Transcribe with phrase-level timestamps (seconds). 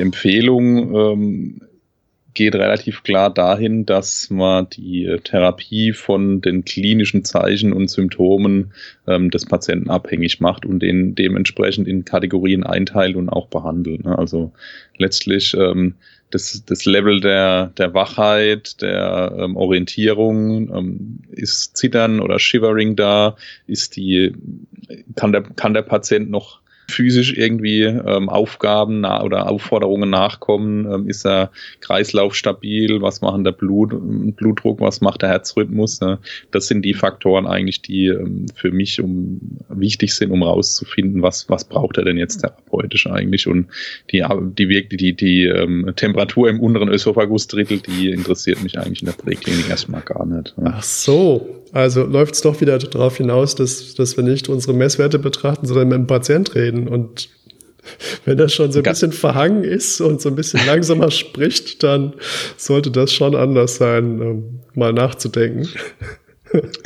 [0.02, 1.62] Empfehlung ähm,
[2.34, 8.74] geht relativ klar dahin, dass man die Therapie von den klinischen Zeichen und Symptomen
[9.08, 14.06] ähm, des Patienten abhängig macht und den dementsprechend in Kategorien einteilt und auch behandelt.
[14.06, 14.18] Ne?
[14.18, 14.54] Also
[14.98, 15.96] letztlich ähm,
[16.30, 23.36] das, das Level der, der Wachheit, der ähm, Orientierung, ähm, ist Zittern oder Shivering da,
[23.68, 24.34] ist die,
[25.16, 26.61] kann der, kann der Patient noch
[26.92, 30.92] physisch irgendwie ähm, Aufgaben oder Aufforderungen nachkommen?
[30.92, 33.02] Ähm, ist er Kreislauf stabil?
[33.02, 33.92] Was machen der Blut,
[34.36, 34.80] Blutdruck?
[34.80, 36.02] Was macht der Herzrhythmus?
[36.02, 36.20] Ne?
[36.52, 41.50] Das sind die Faktoren eigentlich, die ähm, für mich um, wichtig sind, um rauszufinden, was,
[41.50, 43.48] was braucht er denn jetzt therapeutisch eigentlich?
[43.48, 43.68] Und
[44.12, 44.24] die,
[44.58, 49.14] die, die, die, die ähm, Temperatur im unteren Ösophagusdrittel, die interessiert mich eigentlich in der
[49.14, 50.58] Präklinik erstmal gar nicht.
[50.58, 50.74] Ne?
[50.76, 55.20] Ach so, also läuft es doch wieder darauf hinaus, dass, dass wir nicht unsere Messwerte
[55.20, 56.88] betrachten, sondern mit dem Patient reden.
[56.88, 57.30] Und
[58.26, 62.14] wenn das schon so ein bisschen verhangen ist und so ein bisschen langsamer spricht, dann
[62.58, 65.68] sollte das schon anders sein, ähm, mal nachzudenken.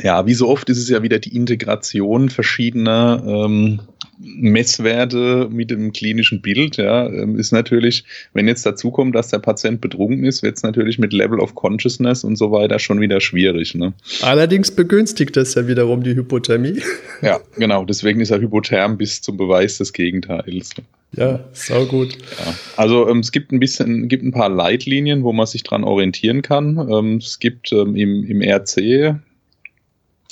[0.00, 3.80] Ja, wie so oft ist es ja wieder die Integration verschiedener ähm,
[4.18, 9.38] Messwerte mit dem klinischen Bild, ja, ähm, ist natürlich, wenn jetzt dazu kommt, dass der
[9.38, 13.20] Patient betrunken ist, wird es natürlich mit Level of Consciousness und so weiter schon wieder
[13.20, 13.74] schwierig.
[13.74, 13.92] Ne?
[14.22, 16.82] Allerdings begünstigt das ja wiederum die Hypothermie.
[17.22, 20.74] Ja, genau, deswegen ist er hypotherm bis zum Beweis des Gegenteils.
[21.12, 22.14] Ja, sau gut.
[22.14, 22.54] Ja.
[22.76, 26.42] Also ähm, es gibt ein bisschen, gibt ein paar Leitlinien, wo man sich dran orientieren
[26.42, 26.76] kann.
[26.90, 29.16] Ähm, es gibt ähm, im, im RC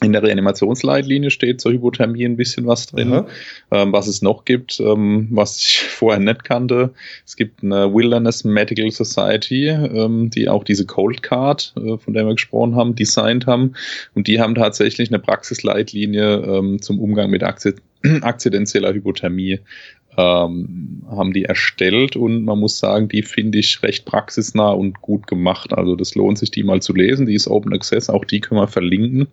[0.02, 3.26] in der Reanimationsleitlinie steht zur Hypothermie ein bisschen was drin.
[3.70, 6.92] Ähm, was es noch gibt, ähm, was ich vorher nicht kannte,
[7.24, 12.26] es gibt eine Wilderness Medical Society, ähm, die auch diese Cold Card, äh, von der
[12.26, 13.74] wir gesprochen haben, designt haben.
[14.14, 17.76] Und die haben tatsächlich eine Praxisleitlinie ähm, zum Umgang mit Akzid
[18.20, 19.60] akzidentieller Hypothermie
[20.16, 25.26] ähm, haben die erstellt und man muss sagen, die finde ich recht praxisnah und gut
[25.26, 25.72] gemacht.
[25.72, 27.26] Also das lohnt sich, die mal zu lesen.
[27.26, 29.28] Die ist Open Access, auch die können wir verlinken.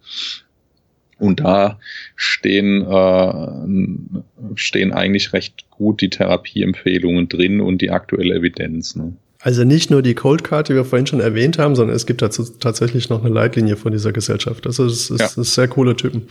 [1.21, 1.79] Und da
[2.15, 8.95] stehen, äh, stehen eigentlich recht gut die Therapieempfehlungen drin und die aktuelle Evidenz.
[8.95, 9.13] Ne?
[9.39, 12.23] Also nicht nur die Cold Card, die wir vorhin schon erwähnt haben, sondern es gibt
[12.23, 14.65] dazu tatsächlich noch eine Leitlinie von dieser Gesellschaft.
[14.65, 15.25] Also es ist, ja.
[15.25, 16.23] ist sehr coole Typen.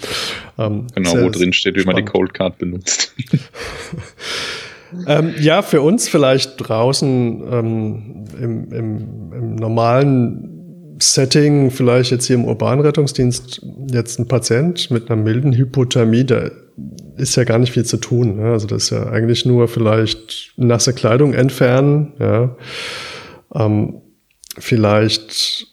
[0.58, 3.14] Ähm, genau, sehr, wo drin steht, wie man die Cold Card benutzt.
[5.06, 10.59] ähm, ja, für uns vielleicht draußen ähm, im, im, im normalen
[11.02, 16.50] Setting, vielleicht jetzt hier im Urbanrettungsdienst, jetzt ein Patient mit einer milden Hypothermie, da
[17.16, 18.36] ist ja gar nicht viel zu tun.
[18.36, 18.52] Ne?
[18.52, 22.12] Also das ist ja eigentlich nur vielleicht nasse Kleidung entfernen.
[22.18, 22.56] Ja.
[23.54, 24.00] Ähm,
[24.58, 25.66] vielleicht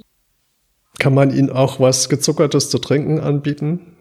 [0.99, 3.93] kann man ihnen auch was gezuckertes zu trinken anbieten.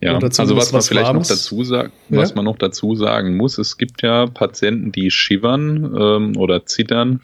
[0.00, 1.28] Ja, also was man vielleicht Warmes.
[1.28, 2.36] noch dazu sagt, was ja?
[2.36, 7.20] man noch dazu sagen muss, es gibt ja Patienten, die shivern ähm, oder zittern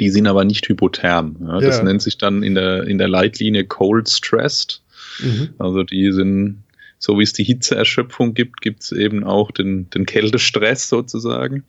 [0.00, 1.36] die sind aber nicht hypotherm.
[1.40, 1.84] Ja, das ja.
[1.84, 4.82] nennt sich dann in der, in der Leitlinie Cold Stressed.
[5.20, 5.50] Mhm.
[5.58, 6.64] Also die sind
[7.00, 11.64] so wie es die Hitzeerschöpfung gibt, gibt es eben auch den, den Kältestress sozusagen.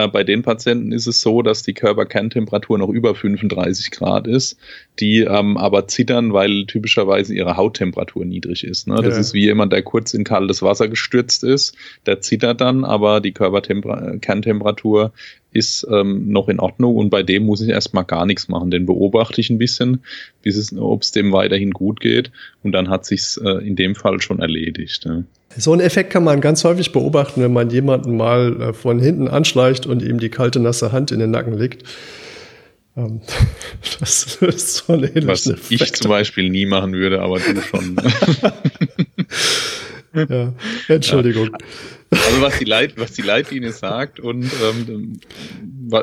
[0.00, 4.58] Äh, bei den Patienten ist es so, dass die Körperkerntemperatur noch über 35 Grad ist,
[4.98, 8.88] die ähm, aber zittern, weil typischerweise ihre Hauttemperatur niedrig ist.
[8.88, 8.96] Ne?
[8.96, 9.20] Das ja.
[9.20, 11.74] ist wie jemand, der kurz in kaltes Wasser gestürzt ist,
[12.06, 15.12] der zittert dann, aber die Körperkerntemperatur
[15.52, 18.70] ist ähm, noch in Ordnung und bei dem muss ich erstmal gar nichts machen.
[18.70, 20.04] Den beobachte ich ein bisschen,
[20.42, 22.30] bis es, ob es dem weiterhin gut geht
[22.62, 25.04] und dann hat sich's äh, in dem Fall schon erledigt.
[25.04, 25.24] Ja.
[25.56, 29.26] So einen Effekt kann man ganz häufig beobachten, wenn man jemanden mal äh, von hinten
[29.28, 31.82] anschleicht und ihm die kalte, nasse Hand in den Nacken legt.
[32.96, 33.20] Ähm,
[34.00, 35.82] das ist so ein Was Effekt.
[35.82, 37.96] ich zum Beispiel nie machen würde, aber du schon.
[40.28, 40.52] ja,
[40.88, 41.50] Entschuldigung.
[41.50, 41.58] Ja.
[42.12, 45.20] Also was die, Leit, was die Leitlinie sagt und ähm,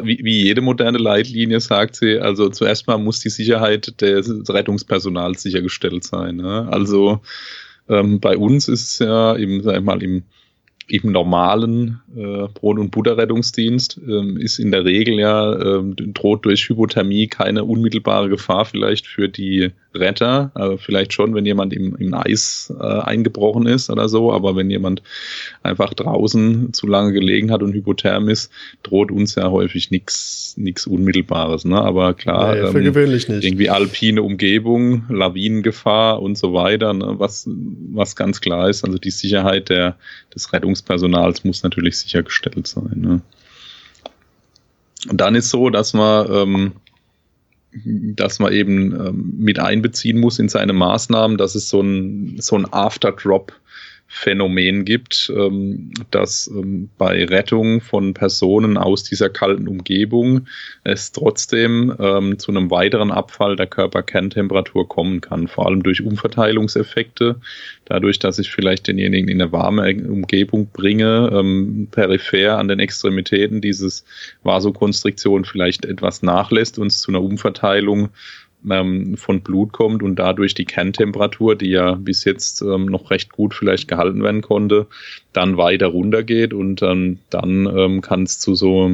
[0.04, 5.42] wie, wie jede moderne Leitlinie sagt sie, also zuerst mal muss die Sicherheit des Rettungspersonals
[5.42, 6.38] sichergestellt sein.
[6.38, 6.68] Ne?
[6.72, 7.22] Also
[7.89, 10.24] ähm, bei uns ist es ja im, sag ich mal, im
[10.89, 16.69] im normalen äh, Brot- und Butterrettungsdienst ähm, ist in der Regel ja ähm, droht durch
[16.69, 20.51] Hypothermie keine unmittelbare Gefahr vielleicht für die Retter.
[20.54, 24.69] Also vielleicht schon, wenn jemand im, im Eis äh, eingebrochen ist oder so, aber wenn
[24.69, 25.01] jemand
[25.63, 28.51] einfach draußen zu lange gelegen hat und hypotherm ist,
[28.84, 31.66] droht uns ja häufig nichts nichts Unmittelbares.
[31.66, 31.80] Ne?
[31.80, 33.44] Aber klar, nee, für ähm, gewöhnlich nicht.
[33.44, 37.16] irgendwie alpine Umgebung, Lawinengefahr und so weiter, ne?
[37.18, 38.83] was, was ganz klar ist.
[38.83, 39.95] Also die Sicherheit der,
[40.33, 42.95] des Rettungspersonals muss natürlich sichergestellt sein.
[42.95, 43.22] Ne?
[45.10, 46.72] Und dann ist so, dass man ähm,
[47.86, 52.58] dass man eben ähm, mit einbeziehen muss in seine Maßnahmen, dass es so ein, so
[52.58, 53.54] ein Afterdrop
[54.09, 60.48] Phänomen gibt, ähm, dass ähm, bei Rettung von Personen aus dieser kalten Umgebung
[60.86, 67.42] es trotzdem ähm, zu einem weiteren Abfall der Körperkerntemperatur kommen kann, vor allem durch Umverteilungseffekte,
[67.83, 74.06] dadurch, dass ich vielleicht denjenigen in eine warme Umgebung bringe, peripher an den Extremitäten dieses
[74.44, 78.09] Vasokonstriktion vielleicht etwas nachlässt und es zu einer Umverteilung
[78.69, 83.31] ähm, von Blut kommt und dadurch die Kerntemperatur, die ja bis jetzt ähm, noch recht
[83.31, 84.88] gut vielleicht gehalten werden konnte,
[85.33, 88.92] dann weiter runtergeht und ähm, dann ähm, kann es zu so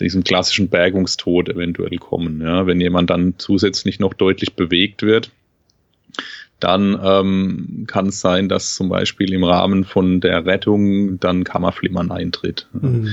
[0.00, 2.40] diesem klassischen Bergungstod eventuell kommen.
[2.40, 2.66] Ja?
[2.66, 5.30] Wenn jemand dann zusätzlich noch deutlich bewegt wird,
[6.60, 12.10] dann ähm, kann es sein, dass zum Beispiel im Rahmen von der Rettung dann Kammerflimmern
[12.10, 12.66] eintritt.
[12.72, 13.10] Mhm.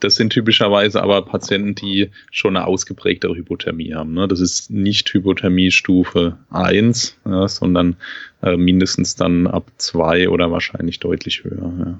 [0.00, 4.14] Das sind typischerweise aber Patienten, die schon eine ausgeprägtere Hypothermie haben.
[4.14, 4.26] Ne?
[4.26, 7.96] Das ist nicht Hypothermie Stufe 1, ja, sondern
[8.42, 11.72] äh, mindestens dann ab 2 oder wahrscheinlich deutlich höher.
[11.78, 11.98] Ja.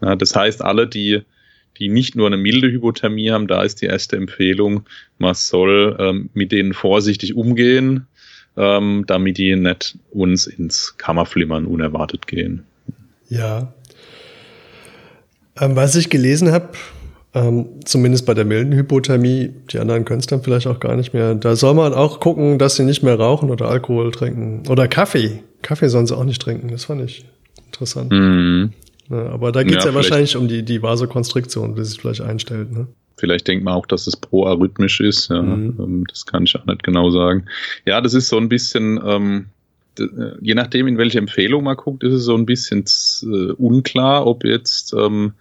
[0.00, 1.22] Ja, das heißt, alle, die,
[1.78, 4.84] die nicht nur eine milde Hypothermie haben, da ist die erste Empfehlung,
[5.18, 8.06] man soll ähm, mit denen vorsichtig umgehen,
[8.56, 12.64] ähm, damit die nicht uns ins Kammerflimmern unerwartet gehen.
[13.28, 13.72] Ja.
[15.58, 16.70] Ähm, was ich gelesen habe,
[17.36, 21.12] ähm, zumindest bei der milden Hypothermie, die anderen können es dann vielleicht auch gar nicht
[21.12, 21.34] mehr.
[21.34, 24.62] Da soll man auch gucken, dass sie nicht mehr rauchen oder Alkohol trinken.
[24.70, 25.42] Oder Kaffee.
[25.60, 26.68] Kaffee sollen sie auch nicht trinken.
[26.68, 27.26] Das fand ich
[27.66, 28.10] interessant.
[28.10, 28.72] Mhm.
[29.10, 32.22] Ja, aber da geht es ja, ja wahrscheinlich um die, die Vasokonstriktion, wie sich vielleicht
[32.22, 32.72] einstellt.
[32.72, 32.86] Ne?
[33.18, 35.28] Vielleicht denkt man auch, dass es proarrhythmisch ist.
[35.28, 35.76] Ja, mhm.
[35.78, 37.44] Ähm, das kann ich auch nicht genau sagen.
[37.84, 39.46] Ja, das ist so ein bisschen, ähm,
[39.98, 40.06] äh,
[40.40, 42.86] je nachdem, in welche Empfehlung man guckt, ist es so ein bisschen
[43.24, 45.34] äh, unklar, ob jetzt ähm,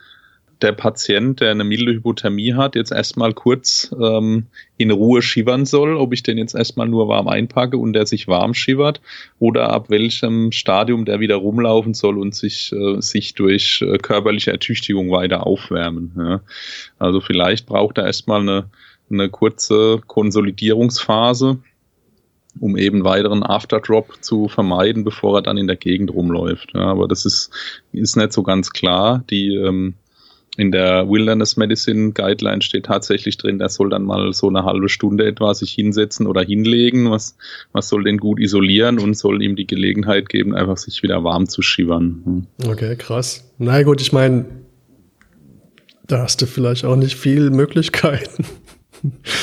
[0.61, 4.47] der Patient, der eine milde Hypothermie hat, jetzt erstmal kurz ähm,
[4.77, 8.27] in Ruhe schiwern soll, ob ich den jetzt erstmal nur warm einpacke und der sich
[8.27, 9.01] warm schiwert
[9.39, 14.51] oder ab welchem Stadium der wieder rumlaufen soll und sich, äh, sich durch äh, körperliche
[14.51, 16.13] Ertüchtigung weiter aufwärmen.
[16.17, 16.41] Ja.
[16.99, 18.69] Also vielleicht braucht er erstmal eine,
[19.09, 21.57] eine kurze Konsolidierungsphase,
[22.59, 26.71] um eben weiteren Afterdrop zu vermeiden, bevor er dann in der Gegend rumläuft.
[26.73, 27.51] Ja, aber das ist,
[27.91, 29.23] ist nicht so ganz klar.
[29.29, 29.95] Die ähm,
[30.57, 34.89] in der Wilderness Medicine Guideline steht tatsächlich drin, der soll dann mal so eine halbe
[34.89, 37.11] Stunde etwa sich hinsetzen oder hinlegen.
[37.11, 37.37] Was,
[37.71, 41.47] was soll den gut isolieren und soll ihm die Gelegenheit geben, einfach sich wieder warm
[41.47, 42.21] zu schiebern.
[42.25, 42.47] Hm.
[42.67, 43.51] Okay, krass.
[43.57, 44.45] Na gut, ich meine,
[46.07, 48.45] da hast du vielleicht auch nicht viel Möglichkeiten.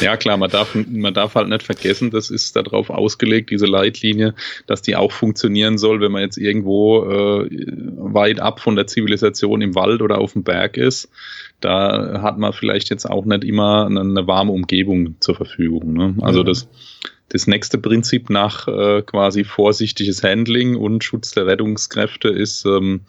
[0.00, 4.34] Ja, klar, man darf, man darf halt nicht vergessen, das ist darauf ausgelegt, diese Leitlinie,
[4.66, 7.48] dass die auch funktionieren soll, wenn man jetzt irgendwo äh,
[7.96, 11.08] weit ab von der Zivilisation im Wald oder auf dem Berg ist.
[11.60, 15.92] Da hat man vielleicht jetzt auch nicht immer eine, eine warme Umgebung zur Verfügung.
[15.92, 16.16] Ne?
[16.20, 16.44] Also ja.
[16.44, 16.68] das,
[17.32, 23.02] das nächste Prinzip nach äh, quasi vorsichtiges Handling und Schutz der Rettungskräfte ist ähm,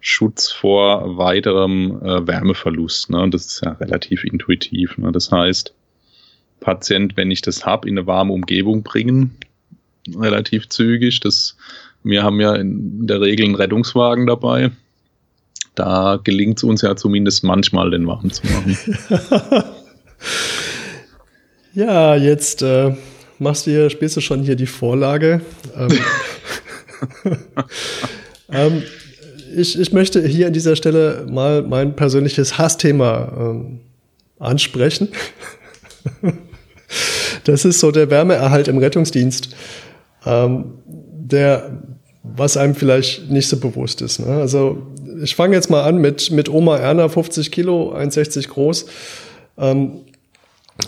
[0.00, 3.08] Schutz vor weiterem äh, Wärmeverlust.
[3.08, 3.30] Ne?
[3.30, 4.98] Das ist ja relativ intuitiv.
[4.98, 5.12] Ne?
[5.12, 5.74] Das heißt,
[6.60, 9.36] Patient, wenn ich das habe, in eine warme Umgebung bringen.
[10.16, 11.20] Relativ zügig.
[11.20, 11.56] Das,
[12.02, 14.70] wir haben ja in der Regel einen Rettungswagen dabei.
[15.74, 18.76] Da gelingt es uns ja zumindest manchmal, den warm zu machen.
[21.74, 22.94] ja, jetzt äh,
[23.38, 25.40] machst du hier, spielst du schon hier die Vorlage.
[25.76, 25.98] Ähm,
[28.52, 28.82] ähm,
[29.56, 33.80] ich, ich möchte hier an dieser Stelle mal mein persönliches Hassthema ähm,
[34.38, 35.08] ansprechen.
[37.44, 39.50] Das ist so der Wärmeerhalt im Rettungsdienst,
[40.26, 41.82] ähm, der,
[42.22, 44.20] was einem vielleicht nicht so bewusst ist.
[44.20, 44.26] Ne?
[44.26, 44.82] Also
[45.22, 48.86] ich fange jetzt mal an mit, mit Oma Erna, 50 Kilo, 1,60 groß.
[49.58, 50.00] Ähm,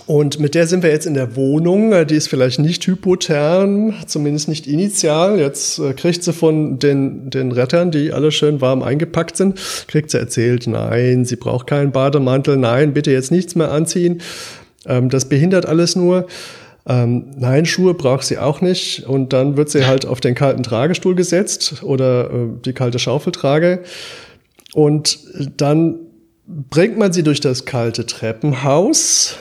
[0.06, 2.06] und mit der sind wir jetzt in der Wohnung.
[2.06, 5.38] Die ist vielleicht nicht hypotherm, zumindest nicht initial.
[5.38, 10.10] Jetzt äh, kriegt sie von den, den Rettern, die alle schön warm eingepackt sind, kriegt
[10.10, 14.22] sie erzählt, nein, sie braucht keinen Bademantel, nein, bitte jetzt nichts mehr anziehen.
[14.86, 16.26] Ähm, das behindert alles nur.
[16.86, 19.06] Ähm, nein, Schuhe braucht sie auch nicht.
[19.06, 23.80] Und dann wird sie halt auf den kalten Tragestuhl gesetzt oder äh, die kalte Schaufeltrage.
[24.74, 25.18] Und
[25.56, 25.98] dann
[26.46, 29.36] bringt man sie durch das kalte Treppenhaus.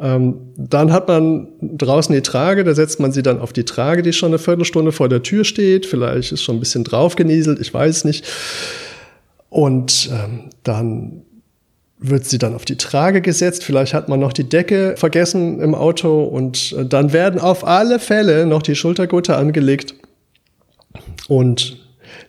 [0.00, 4.02] Ähm, dann hat man draußen die Trage, da setzt man sie dann auf die Trage,
[4.02, 5.86] die schon eine Viertelstunde vor der Tür steht.
[5.86, 8.24] Vielleicht ist schon ein bisschen draufgenieselt, ich weiß nicht.
[9.50, 11.22] Und ähm, dann
[12.00, 13.64] wird sie dann auf die Trage gesetzt.
[13.64, 17.98] Vielleicht hat man noch die Decke vergessen im Auto und äh, dann werden auf alle
[17.98, 19.94] Fälle noch die Schultergurte angelegt.
[21.28, 21.76] Und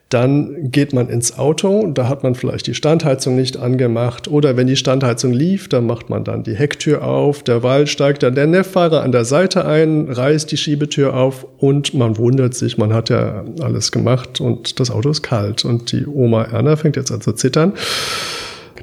[0.09, 4.65] dann geht man ins Auto, da hat man vielleicht die Standheizung nicht angemacht oder wenn
[4.65, 8.47] die Standheizung lief, dann macht man dann die Hecktür auf, der Wald steigt dann der
[8.47, 13.09] Neffahrer an der Seite ein, reißt die Schiebetür auf und man wundert sich, man hat
[13.09, 17.21] ja alles gemacht und das Auto ist kalt und die Oma Erna fängt jetzt an
[17.21, 17.73] zu zittern.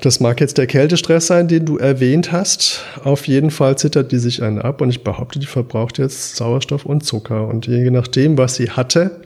[0.00, 2.84] Das mag jetzt der Kältestress sein, den du erwähnt hast.
[3.02, 6.84] Auf jeden Fall zittert die sich einen ab und ich behaupte, die verbraucht jetzt Sauerstoff
[6.84, 7.48] und Zucker.
[7.48, 9.20] Und je nachdem, was sie hatte,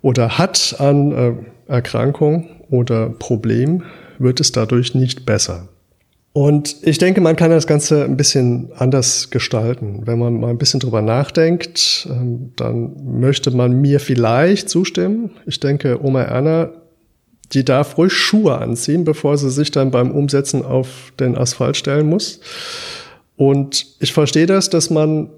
[0.00, 1.32] oder hat an äh,
[1.72, 3.84] Erkrankung oder Problem,
[4.18, 5.68] wird es dadurch nicht besser.
[6.34, 10.06] Und ich denke, man kann das Ganze ein bisschen anders gestalten.
[10.06, 15.30] Wenn man mal ein bisschen drüber nachdenkt, ähm, dann möchte man mir vielleicht zustimmen.
[15.44, 16.70] Ich denke, Oma Erna,
[17.52, 22.08] die darf ruhig Schuhe anziehen, bevor sie sich dann beim Umsetzen auf den Asphalt stellen
[22.08, 22.40] muss.
[23.36, 25.30] Und ich verstehe das, dass man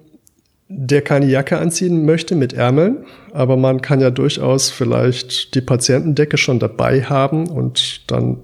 [0.69, 6.39] der keine Jacke anziehen möchte mit Ärmeln, aber man kann ja durchaus vielleicht die Patientendecke
[6.39, 8.39] schon dabei haben und dann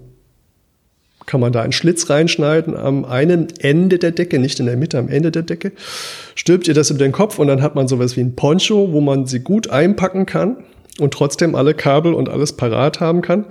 [1.24, 4.98] kann man da einen Schlitz reinschneiden am einen Ende der Decke, nicht in der Mitte,
[4.98, 5.72] am Ende der Decke.
[6.34, 9.00] Stülpt ihr das über den Kopf und dann hat man sowas wie ein Poncho, wo
[9.00, 10.56] man sie gut einpacken kann
[11.00, 13.46] und trotzdem alle Kabel und alles parat haben kann.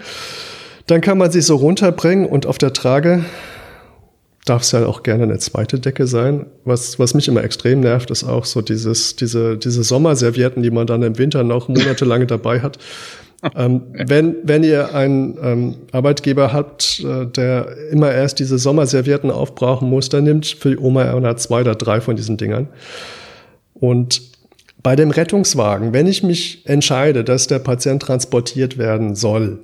[0.88, 3.26] Dann kann man sie so runterbringen und auf der Trage
[4.46, 6.48] darf es ja auch gerne eine zweite Decke sein.
[6.66, 10.88] Was, was mich immer extrem nervt, ist auch so dieses, diese, diese Sommerservietten, die man
[10.88, 12.80] dann im Winter noch monatelang dabei hat.
[13.56, 19.90] ähm, wenn, wenn ihr einen ähm, Arbeitgeber habt, äh, der immer erst diese Sommerservietten aufbrauchen
[19.90, 22.68] muss, dann nimmt für die Oma Erna zwei oder drei von diesen Dingern.
[23.74, 24.22] Und
[24.82, 29.60] bei dem Rettungswagen, wenn ich mich entscheide, dass der Patient transportiert werden soll,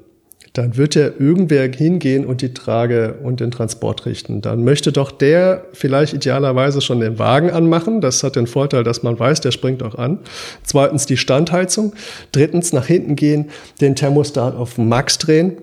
[0.53, 4.41] dann wird ja irgendwer hingehen und die Trage und den Transport richten.
[4.41, 7.99] Dann möchte doch der vielleicht idealerweise schon den Wagen anmachen.
[7.99, 10.19] Das hat den Vorteil, dass man weiß, der springt auch an.
[10.63, 11.93] Zweitens die Standheizung.
[12.31, 13.49] Drittens nach hinten gehen,
[13.81, 15.57] den Thermostat auf Max drehen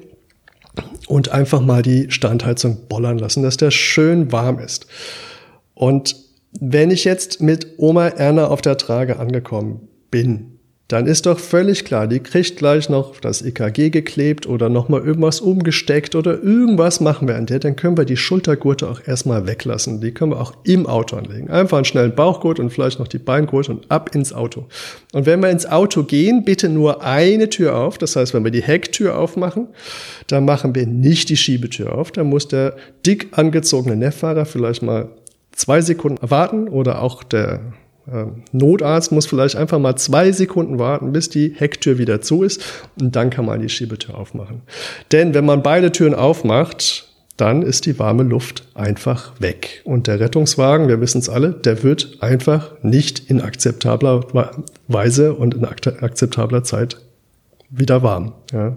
[1.06, 4.86] und einfach mal die Standheizung bollern lassen, dass der schön warm ist.
[5.74, 6.16] Und
[6.60, 10.52] wenn ich jetzt mit Oma Erna auf der Trage angekommen bin,
[10.92, 15.40] dann ist doch völlig klar, die kriegt gleich noch das EKG geklebt oder nochmal irgendwas
[15.40, 20.02] umgesteckt oder irgendwas machen wir an der, dann können wir die Schultergurte auch erstmal weglassen.
[20.02, 21.48] Die können wir auch im Auto anlegen.
[21.48, 24.66] Einfach einen schnellen Bauchgurt und vielleicht noch die Beingurte und ab ins Auto.
[25.14, 27.96] Und wenn wir ins Auto gehen, bitte nur eine Tür auf.
[27.96, 29.68] Das heißt, wenn wir die Hecktür aufmachen,
[30.26, 32.12] dann machen wir nicht die Schiebetür auf.
[32.12, 35.08] Dann muss der dick angezogene Neffahrer vielleicht mal
[35.52, 37.60] zwei Sekunden warten oder auch der
[38.10, 42.62] ähm, Notarzt muss vielleicht einfach mal zwei Sekunden warten, bis die Hecktür wieder zu ist
[43.00, 44.62] und dann kann man die Schiebetür aufmachen.
[45.12, 49.82] Denn wenn man beide Türen aufmacht, dann ist die warme Luft einfach weg.
[49.84, 54.26] Und der Rettungswagen, wir wissen es alle, der wird einfach nicht in akzeptabler
[54.86, 56.98] Weise und in akzeptabler Zeit
[57.70, 58.34] wieder warm.
[58.52, 58.76] Ja.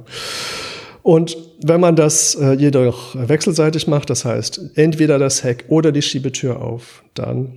[1.03, 6.01] Und wenn man das äh, jedoch wechselseitig macht, das heißt entweder das Heck oder die
[6.01, 7.53] Schiebetür auf, dann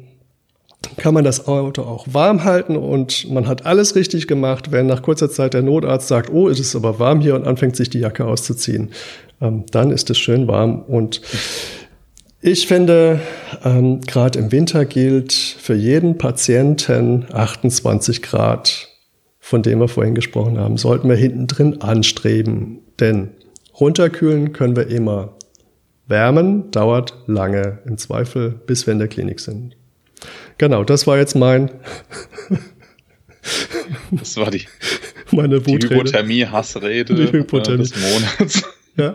[0.97, 5.02] kann man das Auto auch warm halten und man hat alles richtig gemacht, wenn nach
[5.02, 7.99] kurzer Zeit der Notarzt sagt, oh, es ist aber warm hier und anfängt sich die
[7.99, 8.90] Jacke auszuziehen.
[9.40, 11.21] Ähm, dann ist es schön warm und
[12.40, 13.19] ich finde,
[13.64, 18.88] ähm, gerade im Winter gilt für jeden Patienten 28 Grad,
[19.40, 22.78] von dem wir vorhin gesprochen haben, sollten wir hinten drin anstreben.
[23.00, 23.31] Denn
[23.80, 25.37] runterkühlen können wir immer.
[26.06, 29.76] Wärmen dauert lange, im Zweifel bis wir in der Klinik sind.
[30.56, 31.70] Genau, das war jetzt mein.
[34.11, 34.64] das war die,
[35.30, 37.82] meine die Hypothermie-Hassrede die Hypothermie.
[37.82, 38.62] des Monats.
[38.97, 39.14] Ja,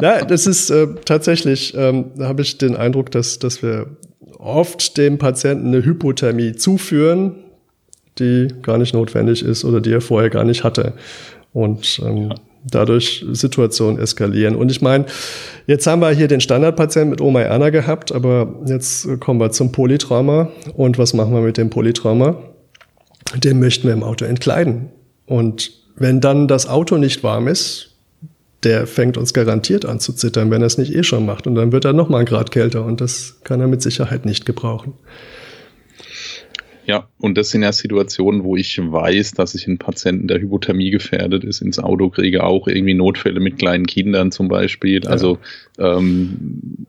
[0.00, 3.96] ja das ist äh, tatsächlich, ähm, da habe ich den Eindruck, dass, dass wir
[4.38, 7.36] oft dem Patienten eine Hypothermie zuführen,
[8.18, 10.92] die gar nicht notwendig ist oder die er vorher gar nicht hatte.
[11.52, 14.56] Und ähm, ja dadurch Situationen eskalieren.
[14.56, 15.06] Und ich meine,
[15.66, 19.72] jetzt haben wir hier den Standardpatienten mit Oma Erna gehabt, aber jetzt kommen wir zum
[19.72, 20.50] Polytrauma.
[20.74, 22.36] Und was machen wir mit dem Polytrauma?
[23.36, 24.88] Den möchten wir im Auto entkleiden.
[25.26, 27.90] Und wenn dann das Auto nicht warm ist,
[28.62, 31.46] der fängt uns garantiert an zu zittern, wenn er es nicht eh schon macht.
[31.46, 34.44] Und dann wird er nochmal ein Grad kälter und das kann er mit Sicherheit nicht
[34.44, 34.94] gebrauchen.
[36.90, 40.90] Ja, und das sind ja Situationen, wo ich weiß, dass ich einen Patienten, der Hypothermie
[40.90, 45.04] gefährdet ist, ins Auto kriege, auch irgendwie Notfälle mit kleinen Kindern zum Beispiel.
[45.04, 45.08] Ja.
[45.08, 45.38] Also
[45.78, 46.86] ähm,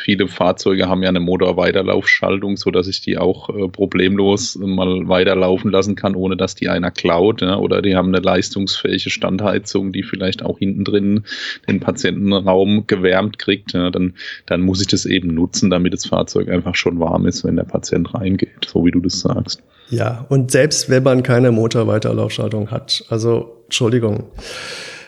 [0.00, 5.70] viele Fahrzeuge haben ja eine Motorweiterlaufschaltung, so dass ich die auch äh, problemlos mal weiterlaufen
[5.70, 7.42] lassen kann, ohne dass die einer klaut.
[7.42, 7.56] Ja?
[7.56, 11.24] Oder die haben eine leistungsfähige Standheizung, die vielleicht auch hinten drin
[11.68, 13.72] den Patientenraum gewärmt kriegt.
[13.72, 13.90] Ja?
[13.90, 14.14] Dann,
[14.46, 17.64] dann muss ich das eben nutzen, damit das Fahrzeug einfach schon warm ist, wenn der
[17.64, 19.62] Patient reingeht, so wie du das sagst.
[19.90, 24.24] Ja, und selbst wenn man keine Motorweiterlaufschaltung hat, also Entschuldigung,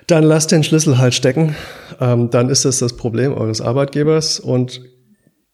[0.06, 1.54] dann lasst den Schlüssel halt stecken.
[2.00, 4.40] Ähm, dann ist das das Problem eures Arbeitgebers.
[4.40, 4.80] Und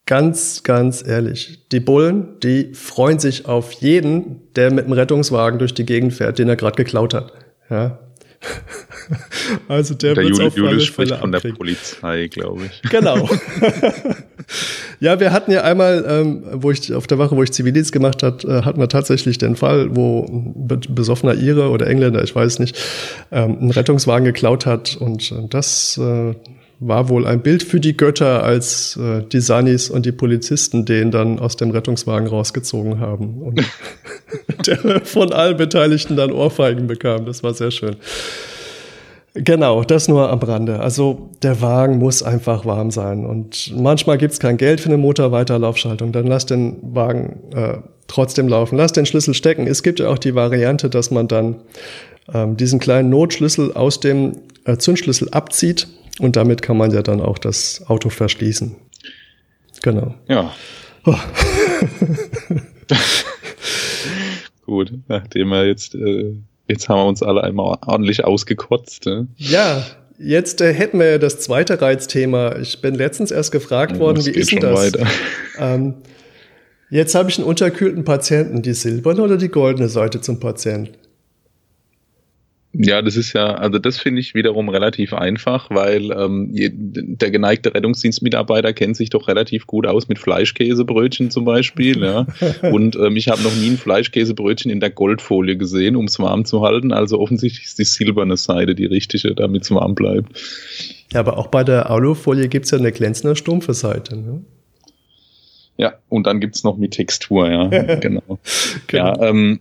[0.07, 5.75] ganz, ganz ehrlich, die Bullen, die freuen sich auf jeden, der mit dem Rettungswagen durch
[5.75, 7.33] die Gegend fährt, den er gerade geklaut hat.
[7.69, 7.99] Ja,
[9.69, 12.91] also der, der wird auf Juli spricht von der Polizei, glaube ich.
[12.91, 13.29] Genau.
[15.01, 18.23] ja, wir hatten ja einmal, ähm, wo ich auf der Wache, wo ich Zivildienst gemacht
[18.23, 22.59] hat, äh, hatten wir tatsächlich den Fall, wo ein besoffener Ire oder Engländer, ich weiß
[22.59, 22.77] nicht,
[23.31, 26.35] ähm, einen Rettungswagen geklaut hat und äh, das äh,
[26.81, 31.11] war wohl ein Bild für die Götter, als äh, die Sanis und die Polizisten den
[31.11, 33.61] dann aus dem Rettungswagen rausgezogen haben und
[34.67, 37.27] der von allen Beteiligten dann Ohrfeigen bekam.
[37.27, 37.97] Das war sehr schön.
[39.35, 40.81] Genau, das nur am Rande.
[40.81, 43.25] Also der Wagen muss einfach warm sein.
[43.25, 46.13] Und manchmal gibt's kein Geld für eine Motorweiterlaufschaltung.
[46.13, 48.77] Dann lass den Wagen äh, trotzdem laufen.
[48.77, 49.67] Lass den Schlüssel stecken.
[49.67, 51.57] Es gibt ja auch die Variante, dass man dann
[52.33, 54.33] ähm, diesen kleinen Notschlüssel aus dem
[54.65, 58.75] äh, Zündschlüssel abzieht und damit kann man ja dann auch das Auto verschließen.
[59.83, 60.15] Genau.
[60.29, 60.53] Ja.
[61.05, 61.15] Oh.
[64.67, 66.35] Gut, nachdem wir jetzt, äh,
[66.69, 69.07] jetzt haben wir uns alle einmal ordentlich ausgekotzt.
[69.07, 69.27] Ne?
[69.37, 69.85] Ja,
[70.19, 72.57] jetzt äh, hätten wir das zweite Reizthema.
[72.57, 74.93] Ich bin letztens erst gefragt ja, worden, wie ist denn das?
[75.61, 75.95] Ähm,
[76.89, 81.08] jetzt habe ich einen unterkühlten Patienten, die silberne oder die goldene Seite zum Patienten?
[82.75, 87.75] Ja, das ist ja, also das finde ich wiederum relativ einfach, weil ähm, der geneigte
[87.75, 92.03] Rettungsdienstmitarbeiter kennt sich doch relativ gut aus mit Fleischkäsebrötchen zum Beispiel.
[92.03, 92.27] Ja.
[92.71, 96.45] Und ähm, ich habe noch nie ein Fleischkäsebrötchen in der Goldfolie gesehen, um es warm
[96.45, 96.93] zu halten.
[96.93, 100.29] Also offensichtlich ist die silberne Seite die richtige, damit es warm bleibt.
[101.13, 104.15] Ja, aber auch bei der Alufolie gibt's ja eine glänzende stumpfe Seite.
[104.15, 104.43] Ne?
[105.79, 107.67] Ja, und dann gibt's noch mit Textur, ja.
[107.97, 107.97] genau.
[108.01, 108.39] genau.
[108.93, 109.61] Ja, ähm,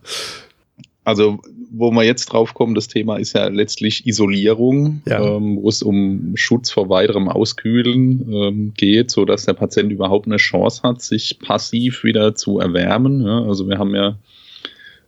[1.06, 1.39] also
[1.71, 5.36] wo wir jetzt drauf kommen, das Thema ist ja letztlich Isolierung, ja.
[5.36, 10.27] ähm, wo es um Schutz vor weiterem Auskühlen ähm, geht, so dass der Patient überhaupt
[10.27, 13.21] eine Chance hat, sich passiv wieder zu erwärmen.
[13.21, 13.43] Ja?
[13.43, 14.17] Also wir haben ja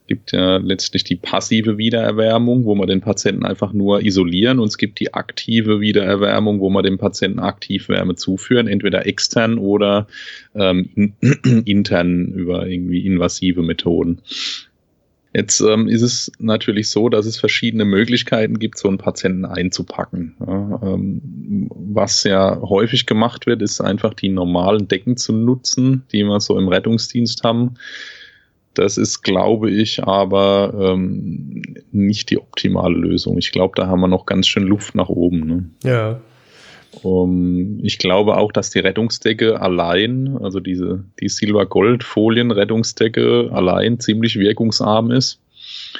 [0.09, 4.79] gibt ja letztlich die passive Wiedererwärmung, wo wir den Patienten einfach nur isolieren und es
[4.79, 10.07] gibt die aktive Wiedererwärmung, wo wir dem Patienten aktiv Wärme zuführen, entweder extern oder
[10.55, 11.13] ähm, in,
[11.65, 14.21] intern über irgendwie invasive Methoden.
[15.33, 20.35] Jetzt ähm, ist es natürlich so, dass es verschiedene Möglichkeiten gibt, so einen Patienten einzupacken.
[20.39, 26.23] Ja, ähm, was ja häufig gemacht wird, ist einfach die normalen Decken zu nutzen, die
[26.23, 27.75] wir so im Rettungsdienst haben.
[28.73, 33.37] Das ist, glaube ich, aber ähm, nicht die optimale Lösung.
[33.37, 35.45] Ich glaube, da haben wir noch ganz schön Luft nach oben.
[35.45, 35.69] Ne?
[35.83, 36.21] Ja.
[37.03, 45.11] Um, ich glaube auch, dass die Rettungsdecke allein, also diese die Silber-Gold-Folien-Rettungsdecke allein ziemlich wirkungsarm
[45.11, 45.39] ist.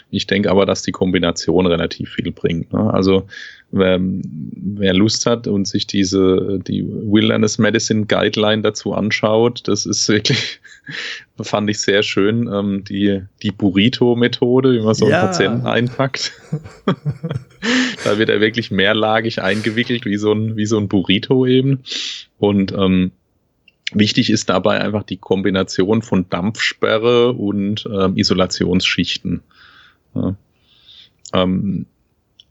[0.09, 2.73] Ich denke aber, dass die Kombination relativ viel bringt.
[2.73, 2.91] Ne?
[2.93, 3.27] Also
[3.71, 10.07] wer, wer Lust hat und sich diese die Wilderness Medicine Guideline dazu anschaut, das ist
[10.09, 10.59] wirklich,
[11.41, 15.19] fand ich sehr schön, ähm, die, die Burrito-Methode, wie man so ja.
[15.19, 16.33] einen Patienten einpackt.
[18.03, 21.83] da wird er wirklich mehrlagig eingewickelt, wie so ein, wie so ein Burrito eben.
[22.37, 23.11] Und ähm,
[23.91, 29.41] Wichtig ist dabei einfach die Kombination von Dampfsperre und ähm, Isolationsschichten.
[30.13, 30.35] Ja.
[31.33, 31.87] Ähm,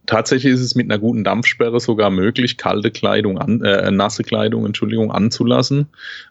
[0.08, 4.66] tatsächlich ist es mit einer guten Dampfsperre sogar möglich, kalte Kleidung an, äh, nasse Kleidung,
[4.66, 5.86] Entschuldigung, anzulassen.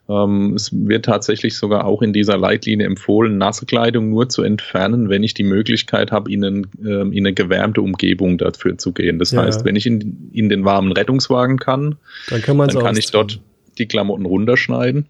[0.09, 5.09] Ähm, es wird tatsächlich sogar auch in dieser Leitlinie empfohlen, nasse Kleidung nur zu entfernen,
[5.09, 9.19] wenn ich die Möglichkeit habe, in, einen, äh, in eine gewärmte Umgebung dafür zu gehen.
[9.19, 9.43] Das ja.
[9.43, 11.95] heißt, wenn ich in, in den warmen Rettungswagen kann,
[12.29, 13.39] dann kann, dann kann ich dort
[13.77, 15.07] die Klamotten runterschneiden.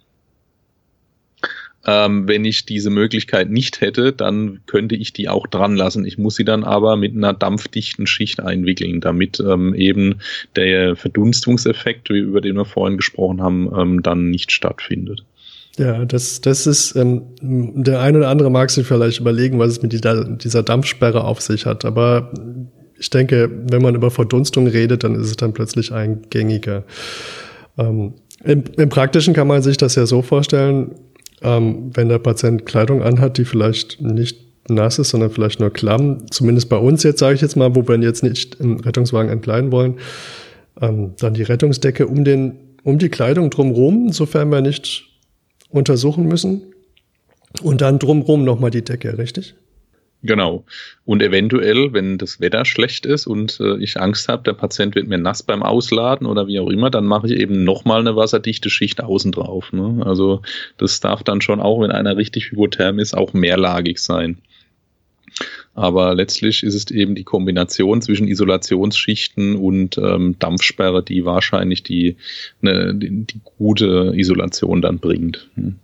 [1.90, 6.06] Ähm, wenn ich diese Möglichkeit nicht hätte, dann könnte ich die auch dran lassen.
[6.06, 10.16] Ich muss sie dann aber mit einer dampfdichten Schicht einwickeln, damit ähm, eben
[10.58, 15.24] der Verdunstungseffekt, über den wir vorhin gesprochen haben, ähm, dann nicht stattfindet.
[15.78, 19.82] Ja, das, das ist, ähm, der eine oder andere mag sich vielleicht überlegen, was es
[19.82, 21.86] mit dieser, dieser Dampfsperre auf sich hat.
[21.86, 22.34] Aber
[22.98, 26.84] ich denke, wenn man über Verdunstung redet, dann ist es dann plötzlich ein gängiger.
[27.78, 30.96] Ähm, im, Im Praktischen kann man sich das ja so vorstellen,
[31.42, 34.38] ähm, wenn der Patient Kleidung anhat, die vielleicht nicht
[34.70, 37.88] nass ist, sondern vielleicht nur klamm, zumindest bei uns jetzt, sage ich jetzt mal, wo
[37.88, 39.96] wir ihn jetzt nicht im Rettungswagen entkleiden wollen,
[40.82, 45.10] ähm, dann die Rettungsdecke um den um die Kleidung drumherum, sofern wir nicht
[45.70, 46.62] untersuchen müssen.
[47.62, 49.56] Und dann drumherum nochmal die Decke, richtig?
[50.24, 50.66] Genau.
[51.06, 55.08] Und eventuell, wenn das Wetter schlecht ist und äh, ich Angst habe, der Patient wird
[55.08, 58.70] mir nass beim Ausladen oder wie auch immer, dann mache ich eben nochmal eine wasserdichte
[58.70, 59.72] Schicht außen drauf.
[59.74, 60.04] Ne?
[60.06, 60.42] Also
[60.78, 64.40] das darf dann schon auch, wenn einer richtig hypotherm ist, auch mehrlagig sein.
[65.76, 72.18] Aber letztlich ist es eben die Kombination zwischen Isolationsschichten und ähm, Dampfsperre, die wahrscheinlich die,
[72.62, 75.48] ne, die, die gute Isolation dann bringt.
[75.54, 75.76] Hm.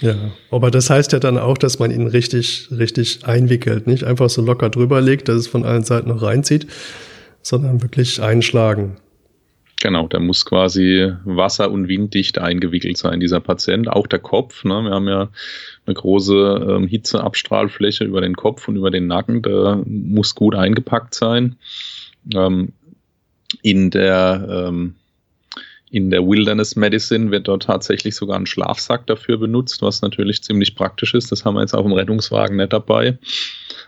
[0.00, 0.14] Ja,
[0.50, 4.42] aber das heißt ja dann auch, dass man ihn richtig, richtig einwickelt, nicht einfach so
[4.42, 6.66] locker drüber legt, dass es von allen Seiten noch reinzieht,
[7.42, 8.96] sondern wirklich einschlagen.
[9.82, 13.88] Genau, der muss quasi wasser- und winddicht eingewickelt sein, dieser Patient.
[13.88, 14.64] Auch der Kopf.
[14.64, 14.82] Ne?
[14.82, 15.28] Wir haben ja
[15.84, 19.42] eine große ähm, Hitzeabstrahlfläche über den Kopf und über den Nacken.
[19.42, 21.56] Der muss gut eingepackt sein.
[22.34, 22.72] Ähm,
[23.62, 24.94] in der ähm,
[25.90, 30.74] in der Wilderness Medicine wird dort tatsächlich sogar ein Schlafsack dafür benutzt, was natürlich ziemlich
[30.74, 31.30] praktisch ist.
[31.30, 33.18] Das haben wir jetzt auf dem Rettungswagen nicht dabei.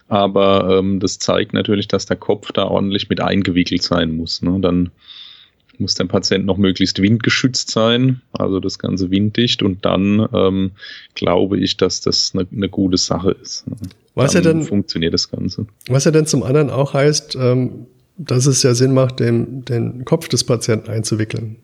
[0.06, 4.42] Aber ähm, das zeigt natürlich, dass der Kopf da ordentlich mit eingewickelt sein muss.
[4.42, 4.58] Ne?
[4.60, 4.90] Dann
[5.78, 9.62] muss der Patient noch möglichst windgeschützt sein, also das Ganze winddicht.
[9.62, 10.70] Und dann ähm,
[11.14, 13.64] glaube ich, dass das eine, eine gute Sache ist.
[14.14, 15.66] Was dann ja dann funktioniert das Ganze.
[15.88, 20.04] Was ja dann zum anderen auch heißt, ähm, dass es ja Sinn macht, den, den
[20.04, 21.56] Kopf des Patienten einzuwickeln.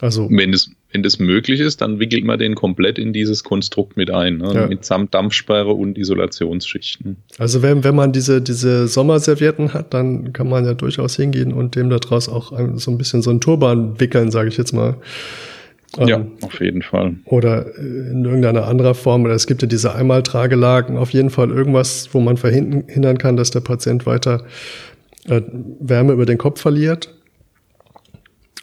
[0.00, 3.96] Also wenn es wenn das möglich ist, dann wickelt man den komplett in dieses Konstrukt
[3.96, 4.52] mit ein, ne?
[4.54, 4.66] ja.
[4.66, 7.16] mit samt Dampfsperre und Isolationsschichten.
[7.38, 11.76] Also wenn, wenn man diese, diese Sommerservietten hat, dann kann man ja durchaus hingehen und
[11.76, 14.96] dem daraus auch so ein bisschen so einen Turban wickeln, sage ich jetzt mal.
[15.96, 17.16] Ja, ähm, auf jeden Fall.
[17.24, 19.24] Oder in irgendeiner anderer Form.
[19.24, 20.96] Oder es gibt ja diese Einmaltragelagen.
[20.96, 24.44] Auf jeden Fall irgendwas, wo man verhindern kann, dass der Patient weiter
[25.28, 25.42] äh,
[25.80, 27.14] Wärme über den Kopf verliert.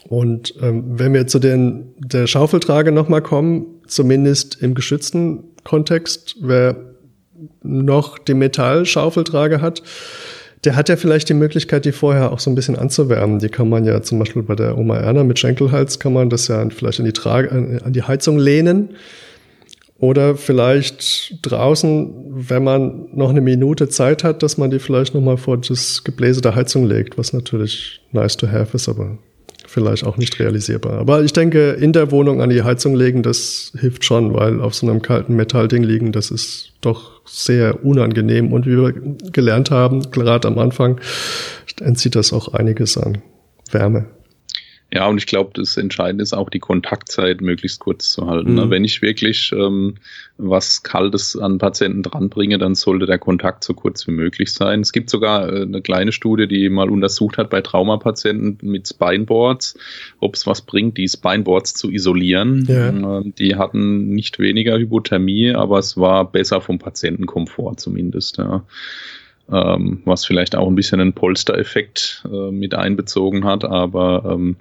[0.07, 6.77] Und ähm, wenn wir zu den der Schaufeltrage nochmal kommen, zumindest im geschützten Kontext, wer
[7.61, 9.83] noch die Metallschaufeltrage hat,
[10.63, 13.39] der hat ja vielleicht die Möglichkeit, die vorher auch so ein bisschen anzuwärmen.
[13.39, 16.47] Die kann man ja zum Beispiel bei der Oma Erna mit Schenkelhals kann man das
[16.47, 18.95] ja vielleicht an die, Trage, an die Heizung lehnen.
[19.99, 25.37] Oder vielleicht draußen, wenn man noch eine Minute Zeit hat, dass man die vielleicht nochmal
[25.37, 29.17] vor das Gebläse der Heizung legt, was natürlich nice to have ist, aber
[29.67, 30.93] vielleicht auch nicht realisierbar.
[30.93, 34.73] Aber ich denke, in der Wohnung an die Heizung legen, das hilft schon, weil auf
[34.73, 38.51] so einem kalten Metallding liegen, das ist doch sehr unangenehm.
[38.53, 38.93] Und wie wir
[39.31, 40.99] gelernt haben, gerade am Anfang,
[41.81, 43.19] entzieht das auch einiges an
[43.71, 44.05] Wärme.
[44.93, 48.55] Ja, und ich glaube, das Entscheidende ist auch die Kontaktzeit möglichst kurz zu halten.
[48.55, 48.65] Ne?
[48.65, 48.69] Mhm.
[48.69, 49.95] Wenn ich wirklich ähm,
[50.37, 54.79] was Kaltes an Patienten dranbringe, dann sollte der Kontakt so kurz wie möglich sein.
[54.79, 59.77] Es gibt sogar äh, eine kleine Studie, die mal untersucht hat bei Traumapatienten mit Spineboards,
[60.21, 62.65] ob es was bringt, die Spineboards zu isolieren.
[62.69, 63.19] Ja.
[63.19, 68.37] Äh, die hatten nicht weniger Hypothermie, aber es war besser vom Patientenkomfort zumindest.
[68.37, 68.63] Ja
[69.51, 74.57] ähm, was vielleicht auch ein bisschen einen Polstereffekt äh, mit einbezogen hat, aber ähm,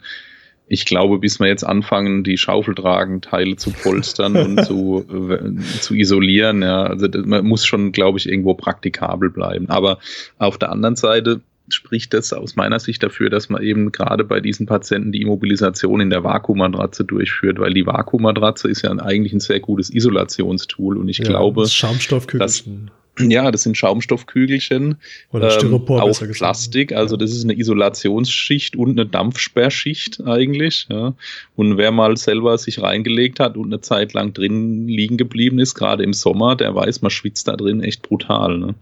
[0.69, 6.63] ich glaube, bis wir jetzt anfangen, die Schaufeltragenteile zu polstern und zu, äh, zu isolieren,
[6.63, 9.69] ja, also das, man muss schon, glaube ich, irgendwo praktikabel bleiben.
[9.69, 9.99] Aber
[10.39, 14.41] auf der anderen Seite spricht das aus meiner Sicht dafür, dass man eben gerade bei
[14.41, 19.41] diesen Patienten die Immobilisation in der Vakuummatratze durchführt, weil die Vakuummatratze ist ja eigentlich ein
[19.41, 22.91] sehr gutes Isolationstool und ich ja, glaube, das Schaumstoffkügelchen.
[23.19, 24.97] Ja, das sind Schaumstoffkügelchen.
[25.33, 26.93] Oder Styropor, ähm, auch Plastik.
[26.93, 30.87] Also das ist eine Isolationsschicht und eine Dampfsperrschicht eigentlich.
[30.91, 31.15] Ja.
[31.55, 35.75] Und wer mal selber sich reingelegt hat und eine Zeit lang drin liegen geblieben ist,
[35.75, 38.59] gerade im Sommer, der weiß, man schwitzt da drin echt brutal.
[38.59, 38.75] Ne?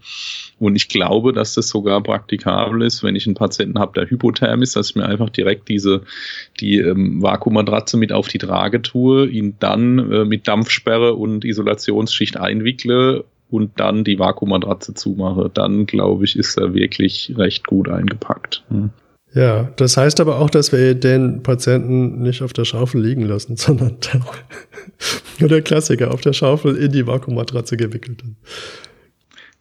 [0.59, 4.61] Und ich glaube, dass das sogar praktikabel ist, wenn ich einen Patienten habe, der hypotherm
[4.61, 6.01] ist, dass ich mir einfach direkt diese
[6.59, 12.37] die ähm, Vakuummatratze mit auf die Trage tue, ihn dann äh, mit Dampfsperre und Isolationsschicht
[12.37, 18.63] einwickle und dann die Vakuummatratze zumache, dann glaube ich, ist er wirklich recht gut eingepackt.
[18.69, 18.89] Hm.
[19.33, 23.57] Ja, das heißt aber auch, dass wir den Patienten nicht auf der Schaufel liegen lassen,
[23.57, 23.97] sondern
[25.39, 28.23] nur der Klassiker auf der Schaufel in die Vakuummatratze gewickelt.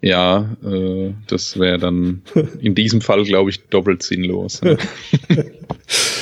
[0.00, 2.22] Ja, äh, das wäre dann
[2.60, 4.60] in diesem Fall, glaube ich, doppelt sinnlos.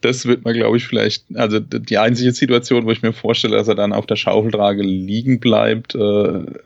[0.00, 3.68] das wird man, glaube ich, vielleicht, also die einzige Situation, wo ich mir vorstelle, dass
[3.68, 5.98] er dann auf der Schaufeltrage liegen bleibt, äh,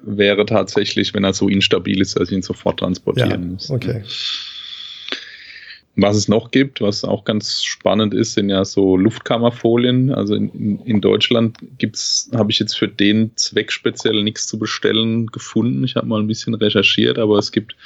[0.02, 3.70] wäre tatsächlich, wenn er so instabil ist, dass ich ihn sofort transportieren ja, muss.
[3.70, 4.02] Okay.
[5.96, 10.12] Was es noch gibt, was auch ganz spannend ist, sind ja so Luftkammerfolien.
[10.12, 14.58] Also in, in, in Deutschland gibt's, habe ich jetzt für den Zweck speziell nichts zu
[14.58, 15.84] bestellen gefunden.
[15.84, 17.76] Ich habe mal ein bisschen recherchiert, aber es gibt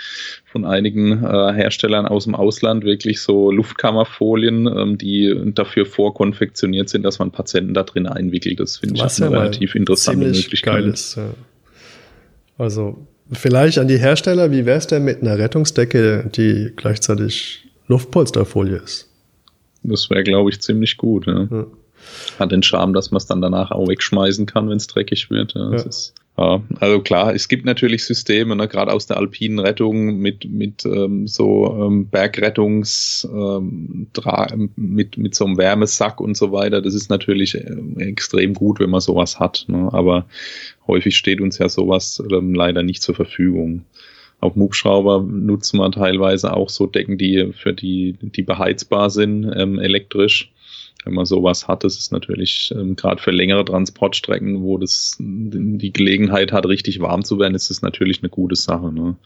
[0.47, 7.03] von einigen äh, Herstellern aus dem Ausland wirklich so Luftkammerfolien, ähm, die dafür vorkonfektioniert sind,
[7.03, 8.59] dass man Patienten da drin einwickelt.
[8.59, 10.83] Das finde ich ja eine relativ interessante Möglichkeit.
[10.83, 11.35] Geil ist, ja.
[12.57, 18.77] Also vielleicht an die Hersteller, wie wäre es denn mit einer Rettungsdecke, die gleichzeitig Luftpolsterfolie
[18.77, 19.09] ist.
[19.83, 21.27] Das wäre, glaube ich, ziemlich gut.
[21.27, 21.49] Ja.
[21.51, 21.67] ja.
[22.39, 25.55] Hat den Charme, dass man es dann danach auch wegschmeißen kann, wenn es dreckig wird.
[25.55, 25.77] Ja, ja.
[25.77, 30.49] Ist, ja, also klar, es gibt natürlich Systeme, ne, gerade aus der alpinen Rettung mit,
[30.49, 34.07] mit ähm, so ähm, Bergrettungs, ähm,
[34.77, 36.81] mit, mit so einem Wärmesack und so weiter.
[36.81, 39.65] Das ist natürlich äh, extrem gut, wenn man sowas hat.
[39.67, 39.89] Ne?
[39.93, 40.27] Aber
[40.87, 43.85] häufig steht uns ja sowas ähm, leider nicht zur Verfügung
[44.55, 49.79] dem Hubschrauber nutzen wir teilweise auch so Decken, die für die, die beheizbar sind, ähm,
[49.79, 50.53] elektrisch
[51.09, 55.91] wenn man sowas hat, das ist natürlich ähm, gerade für längere Transportstrecken, wo das die
[55.91, 58.93] Gelegenheit hat, richtig warm zu werden, ist das natürlich eine gute Sache.
[58.93, 59.17] Ne?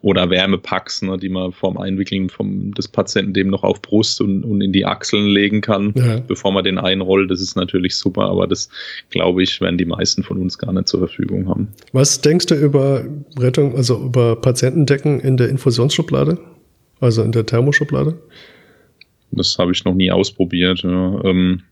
[0.00, 4.44] Oder Wärmepacks, ne, die man vorm Einwickeln vom, des Patienten dem noch auf Brust und,
[4.44, 6.20] und in die Achseln legen kann, ja.
[6.20, 7.32] bevor man den einrollt.
[7.32, 8.68] Das ist natürlich super, aber das,
[9.10, 11.68] glaube ich, werden die meisten von uns gar nicht zur Verfügung haben.
[11.92, 13.04] Was denkst du über
[13.36, 16.38] Rettung, also über Patientendecken in der Infusionsschublade?
[17.00, 18.14] Also in der Thermoschublade?
[19.36, 20.82] Das habe ich noch nie ausprobiert.
[20.82, 21.24] Ja.
[21.24, 21.62] Ähm,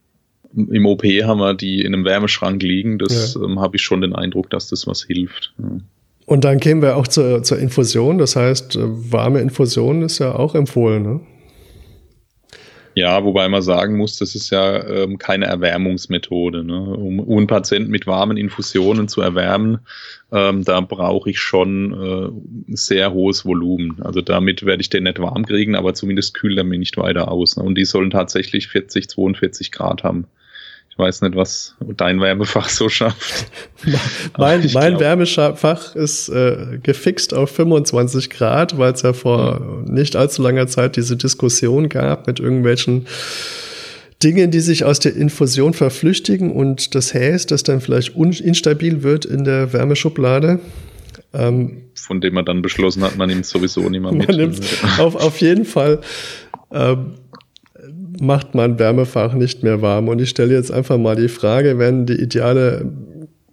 [0.54, 2.98] Im OP haben wir die in einem Wärmeschrank liegen.
[2.98, 3.42] Das ja.
[3.42, 5.54] ähm, habe ich schon den Eindruck, dass das was hilft.
[5.58, 5.78] Ja.
[6.26, 8.18] Und dann kämen wir auch zur, zur Infusion.
[8.18, 8.80] Das heißt, äh,
[9.12, 11.02] warme Infusion ist ja auch empfohlen.
[11.02, 11.20] Ne?
[12.94, 16.62] Ja, wobei man sagen muss, das ist ja ähm, keine Erwärmungsmethode.
[16.62, 16.78] Ne?
[16.78, 19.78] Um, um einen Patienten mit warmen Infusionen zu erwärmen,
[20.30, 21.92] ähm, da brauche ich schon
[22.68, 24.02] äh, sehr hohes Volumen.
[24.02, 27.30] Also damit werde ich den nicht warm kriegen, aber zumindest kühlt er mir nicht weiter
[27.30, 27.56] aus.
[27.56, 27.62] Ne?
[27.62, 30.26] Und die sollen tatsächlich 40, 42 Grad haben.
[30.92, 33.46] Ich weiß nicht, was dein Wärmefach so schafft.
[34.36, 39.94] mein mein Wärmefach ist äh, gefixt auf 25 Grad, weil es ja vor mhm.
[39.94, 43.06] nicht allzu langer Zeit diese Diskussion gab mit irgendwelchen
[44.22, 49.24] Dingen, die sich aus der Infusion verflüchtigen und das Häs, das dann vielleicht instabil wird
[49.24, 50.60] in der Wärmeschublade.
[51.32, 54.60] Ähm, Von dem man dann beschlossen hat, man nimmt sowieso nicht mehr mit.
[54.98, 56.02] Auf, auf jeden Fall.
[56.70, 57.14] Ähm,
[58.20, 60.08] macht mein Wärmefach nicht mehr warm.
[60.08, 62.90] Und ich stelle jetzt einfach mal die Frage, wenn die ideale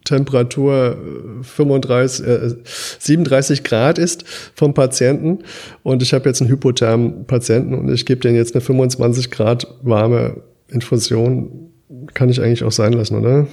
[0.05, 0.97] Temperatur
[1.43, 2.55] 35, äh,
[2.99, 5.39] 37 Grad ist vom Patienten
[5.83, 9.67] und ich habe jetzt einen hypothermen Patienten und ich gebe den jetzt eine 25 Grad
[9.83, 10.37] warme
[10.69, 11.69] Infusion,
[12.13, 13.47] kann ich eigentlich auch sein lassen, oder?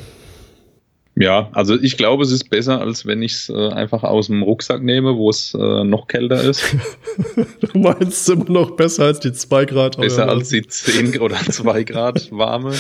[1.19, 4.43] Ja, also ich glaube, es ist besser, als wenn ich es äh, einfach aus dem
[4.43, 6.77] Rucksack nehme, wo es äh, noch kälter ist.
[7.61, 9.97] du meinst immer noch besser als die 2 Grad?
[9.97, 12.75] Besser als die 10 oder 2 Grad warme.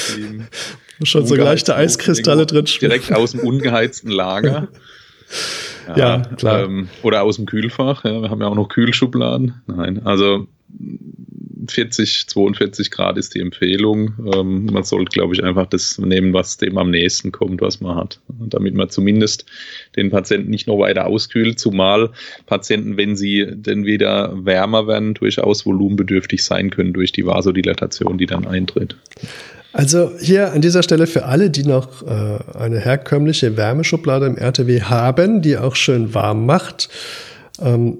[1.02, 2.92] Schon so leichte Eiskristalle drin schwimmen.
[2.92, 4.68] Direkt aus dem ungeheizten Lager.
[5.88, 6.64] Ja, ja klar.
[6.64, 8.04] Ähm, oder aus dem Kühlfach.
[8.04, 9.62] Ja, wir haben ja auch noch Kühlschubladen.
[9.68, 10.48] Nein, also
[11.68, 14.12] 40, 42 Grad ist die Empfehlung.
[14.34, 17.96] Ähm, man sollte, glaube ich, einfach das nehmen, was dem am nächsten kommt, was man
[17.96, 18.20] hat.
[18.28, 19.44] Damit man zumindest
[19.96, 22.10] den Patienten nicht noch weiter auskühlt, zumal
[22.46, 28.26] Patienten, wenn sie denn wieder wärmer werden, durchaus volumenbedürftig sein können durch die Vasodilatation, die
[28.26, 28.96] dann eintritt.
[29.72, 34.82] Also hier an dieser Stelle für alle, die noch äh, eine herkömmliche Wärmeschublade im RTW
[34.82, 36.88] haben, die auch schön warm macht.
[37.60, 37.98] Ähm,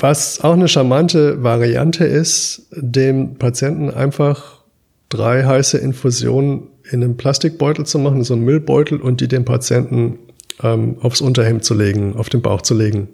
[0.00, 4.60] was auch eine charmante Variante ist, dem Patienten einfach
[5.08, 10.18] drei heiße Infusionen in einem Plastikbeutel zu machen, so einen Müllbeutel und die dem Patienten
[10.62, 13.08] ähm, aufs Unterhemd zu legen, auf den Bauch zu legen.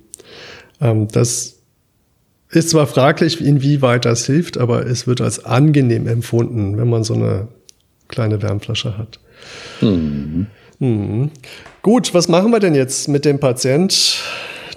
[0.81, 1.57] Ähm, das
[2.51, 7.15] ist zwar fraglich, inwieweit das hilft, aber es wird als angenehm empfunden, wenn man so
[7.15, 7.49] eine
[8.09, 9.19] kleine Wärmflasche hat.
[9.81, 10.47] Mhm.
[10.79, 11.31] Mhm.
[11.83, 14.23] Gut, was machen wir denn jetzt mit dem Patient?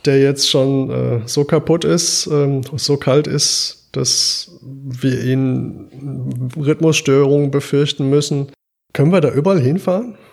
[0.10, 7.52] Der jetzt schon äh, so kaputt ist, ähm, so kalt ist, dass wir ihn Rhythmusstörungen
[7.52, 8.48] befürchten müssen.
[8.92, 10.18] Können wir da überall hinfahren?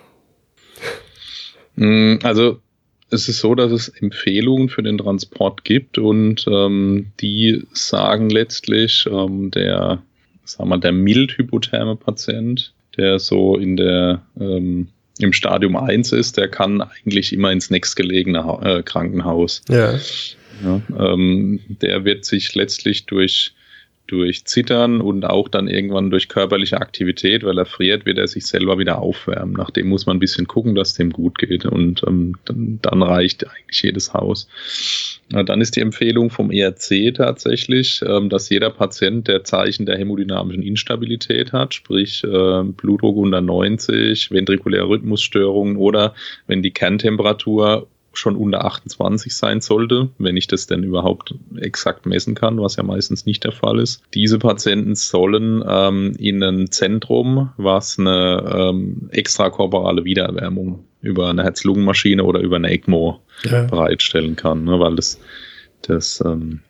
[1.79, 2.59] Mm, also
[3.11, 9.05] es ist so, dass es Empfehlungen für den Transport gibt und ähm, die sagen letztlich,
[9.07, 10.01] ähm, der,
[10.43, 14.87] sagen wir, der mild hypotherme Patient, der so in der ähm,
[15.23, 19.61] im Stadium 1 ist, der kann eigentlich immer ins nächstgelegene ha äh, Krankenhaus.
[19.69, 19.93] Ja.
[20.63, 23.53] ja ähm, der wird sich letztlich durch
[24.07, 28.45] durch Zittern und auch dann irgendwann durch körperliche Aktivität, weil er friert, wird er sich
[28.45, 29.53] selber wieder aufwärmen.
[29.53, 33.45] Nachdem muss man ein bisschen gucken, dass dem gut geht und ähm, dann, dann, reicht
[33.47, 34.47] eigentlich jedes Haus.
[35.29, 39.97] Na, dann ist die Empfehlung vom ERC tatsächlich, ähm, dass jeder Patient, der Zeichen der
[39.97, 46.15] hämodynamischen Instabilität hat, sprich äh, Blutdruck unter 90, ventrikuläre Rhythmusstörungen oder
[46.47, 52.35] wenn die Kerntemperatur schon unter 28 sein sollte, wenn ich das denn überhaupt exakt messen
[52.35, 54.01] kann, was ja meistens nicht der Fall ist.
[54.13, 62.23] Diese Patienten sollen ähm, in ein Zentrum, was eine ähm, extrakorporale Wiedererwärmung über eine Herz-Lungen-Maschine
[62.23, 63.63] oder über eine ECMO ja.
[63.63, 65.19] bereitstellen kann, ne, weil das,
[65.83, 66.61] das ähm,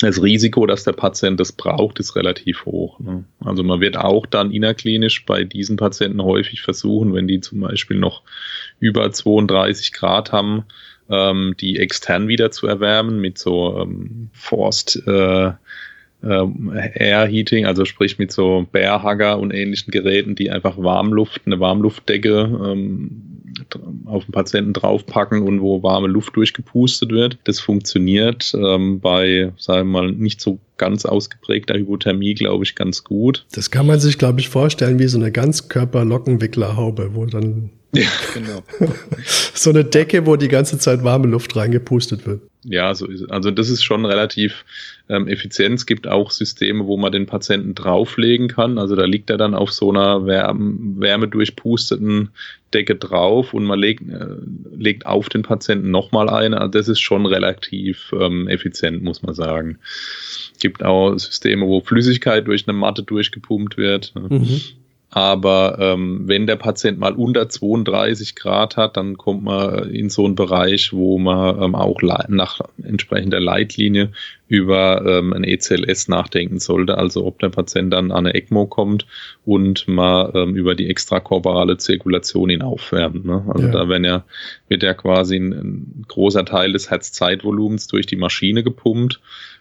[0.00, 2.98] das Risiko, dass der Patient das braucht, ist relativ hoch.
[3.00, 3.24] Ne?
[3.40, 7.98] Also man wird auch dann innerklinisch bei diesen Patienten häufig versuchen, wenn die zum Beispiel
[7.98, 8.22] noch
[8.78, 10.64] über 32 Grad haben,
[11.10, 15.52] ähm, die extern wieder zu erwärmen mit so ähm, Forced äh,
[16.22, 21.60] ähm, Air Heating, also sprich mit so Bearhugger und ähnlichen Geräten, die einfach Warmluft, eine
[21.60, 23.22] Warmluftdecke ähm,
[24.04, 27.38] auf den Patienten draufpacken und wo warme Luft durchgepustet wird.
[27.44, 33.04] Das funktioniert ähm, bei, sagen wir mal, nicht so ganz ausgeprägter Hypothermie, glaube ich, ganz
[33.04, 33.46] gut.
[33.52, 38.62] Das kann man sich, glaube ich, vorstellen wie so eine Ganzkörper-Lockenwicklerhaube, wo dann ja, genau.
[39.54, 42.42] so eine Decke, wo die ganze Zeit warme Luft reingepustet wird.
[42.62, 43.30] Ja, so ist es.
[43.30, 44.64] Also das ist schon relativ
[45.08, 45.76] ähm, effizient.
[45.76, 48.78] Es gibt auch Systeme, wo man den Patienten drauflegen kann.
[48.78, 52.28] Also da liegt er dann auf so einer wärme, wärmedurchpusteten
[52.74, 54.26] Decke drauf und man legt, äh,
[54.76, 56.60] legt auf den Patienten nochmal eine.
[56.60, 59.78] Also das ist schon relativ ähm, effizient, muss man sagen.
[60.52, 64.12] Es gibt auch Systeme, wo Flüssigkeit durch eine Matte durchgepumpt wird.
[64.14, 64.60] Mhm.
[65.12, 70.24] Aber ähm, wenn der Patient mal unter 32 Grad hat, dann kommt man in so
[70.24, 74.12] einen Bereich, wo man ähm, auch nach entsprechender Leitlinie
[74.46, 76.96] über ähm, ein ECLS nachdenken sollte.
[76.96, 79.06] Also ob der Patient dann an eine ECMO kommt
[79.44, 83.24] und mal ähm, über die extrakorporale Zirkulation ihn aufwärmt.
[83.24, 83.44] Ne?
[83.48, 83.72] Also ja.
[83.72, 84.24] da wenn ja,
[84.68, 89.20] wird ja quasi ein, ein großer Teil des Herzzeitvolumens durch die Maschine gepumpt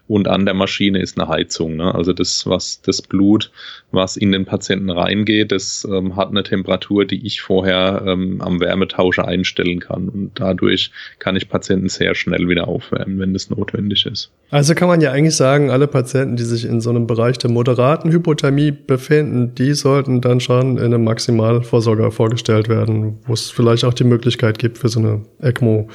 [0.10, 1.76] und an der Maschine ist eine Heizung.
[1.76, 1.94] Ne?
[1.94, 3.52] Also das, was das Blut,
[3.92, 8.60] was in den Patienten reingeht, das ähm, hat eine Temperatur, die ich vorher ähm, am
[8.60, 10.10] Wärmetauscher einstellen kann.
[10.10, 14.32] Und dadurch kann ich Patienten sehr schnell wieder aufwärmen, wenn das notwendig ist.
[14.50, 17.52] Also kann man ja eigentlich sagen, alle Patienten, die sich in so einem Bereich der
[17.52, 23.86] moderaten Hypothermie befinden, die sollten dann schon in einem Maximalversorger vorgestellt werden, wo es vielleicht
[23.86, 25.88] auch die Möglichkeit gibt für so eine ECMO.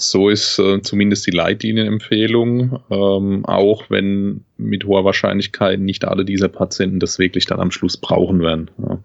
[0.00, 6.48] So ist äh, zumindest die Leitlinienempfehlung, ähm, auch wenn mit hoher Wahrscheinlichkeit nicht alle dieser
[6.48, 8.70] Patienten das wirklich dann am Schluss brauchen werden.
[8.78, 8.98] Ja.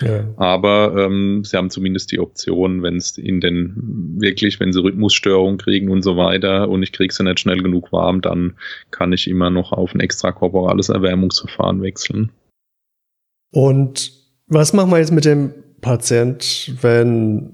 [0.00, 0.24] Ja.
[0.36, 3.74] Aber ähm, sie haben zumindest die Option, wenn es in den
[4.18, 7.92] wirklich, wenn sie Rhythmusstörungen kriegen und so weiter und ich kriege sie nicht schnell genug
[7.92, 8.54] warm, dann
[8.90, 12.30] kann ich immer noch auf ein extrakorporales Erwärmungsverfahren wechseln.
[13.52, 14.12] Und
[14.46, 17.52] was machen wir jetzt mit dem Patient, wenn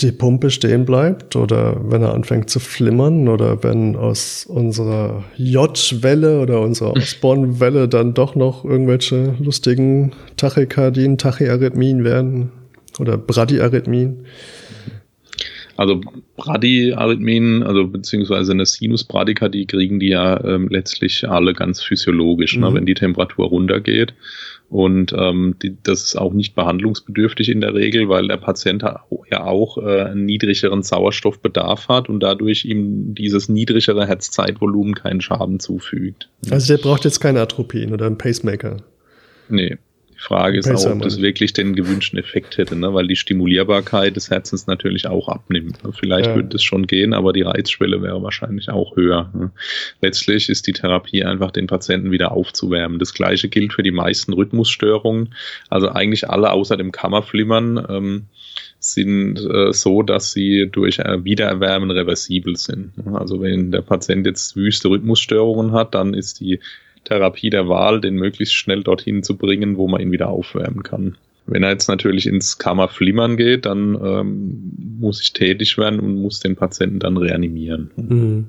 [0.00, 6.40] die Pumpe stehen bleibt oder wenn er anfängt zu flimmern oder wenn aus unserer J-Welle
[6.40, 12.50] oder unserer Osborn-Welle dann doch noch irgendwelche lustigen Tachykardien, Tachyarrhythmien werden
[12.98, 14.26] oder Bradyarrhythmien.
[15.76, 16.00] Also
[16.36, 22.72] Bradyarrhythmien, also beziehungsweise eine Sinus-Bradykardie kriegen die ja ähm, letztlich alle ganz physiologisch, ne, mhm.
[22.72, 24.14] ne, wenn die Temperatur runtergeht.
[24.74, 29.44] Und ähm, die, das ist auch nicht behandlungsbedürftig in der Regel, weil der Patient ja
[29.44, 36.28] auch äh, einen niedrigeren Sauerstoffbedarf hat und dadurch ihm dieses niedrigere Herzzeitvolumen keinen Schaden zufügt.
[36.50, 38.78] Also der braucht jetzt keine Atropin oder einen Pacemaker.
[39.48, 39.78] Nee.
[40.24, 42.92] Frage ist auch, ob das wirklich den gewünschten Effekt hätte, ne?
[42.94, 45.78] weil die Stimulierbarkeit des Herzens natürlich auch abnimmt.
[45.98, 46.34] Vielleicht ja.
[46.34, 49.30] würde es schon gehen, aber die Reizschwelle wäre wahrscheinlich auch höher.
[49.34, 49.50] Ne?
[50.00, 52.98] Letztlich ist die Therapie einfach den Patienten wieder aufzuwärmen.
[52.98, 55.34] Das gleiche gilt für die meisten Rhythmusstörungen.
[55.68, 58.22] Also eigentlich alle außer dem Kammerflimmern ähm,
[58.78, 62.92] sind äh, so, dass sie durch äh, Wiedererwärmen reversibel sind.
[63.14, 66.60] Also wenn der Patient jetzt wüste Rhythmusstörungen hat, dann ist die
[67.04, 71.16] Therapie der Wahl, den möglichst schnell dorthin zu bringen, wo man ihn wieder aufwärmen kann.
[71.46, 76.40] Wenn er jetzt natürlich ins Kammerflimmern geht, dann ähm, muss ich tätig werden und muss
[76.40, 77.90] den Patienten dann reanimieren.
[77.96, 78.46] Mhm.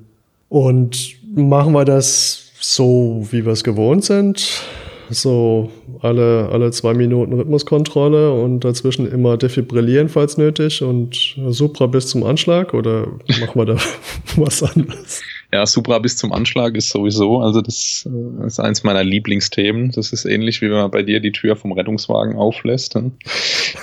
[0.48, 4.62] Und machen wir das so, wie wir es gewohnt sind?
[5.10, 12.08] So alle, alle zwei Minuten Rhythmuskontrolle und dazwischen immer defibrillieren, falls nötig und Supra bis
[12.08, 13.06] zum Anschlag oder
[13.40, 13.76] machen wir da
[14.36, 15.22] was anderes?
[15.52, 19.92] Ja, Supra bis zum Anschlag ist sowieso, also das äh, ist eins meiner Lieblingsthemen.
[19.92, 22.96] Das ist ähnlich wie wenn man bei dir die Tür vom Rettungswagen auflässt.
[22.96, 23.12] Ne?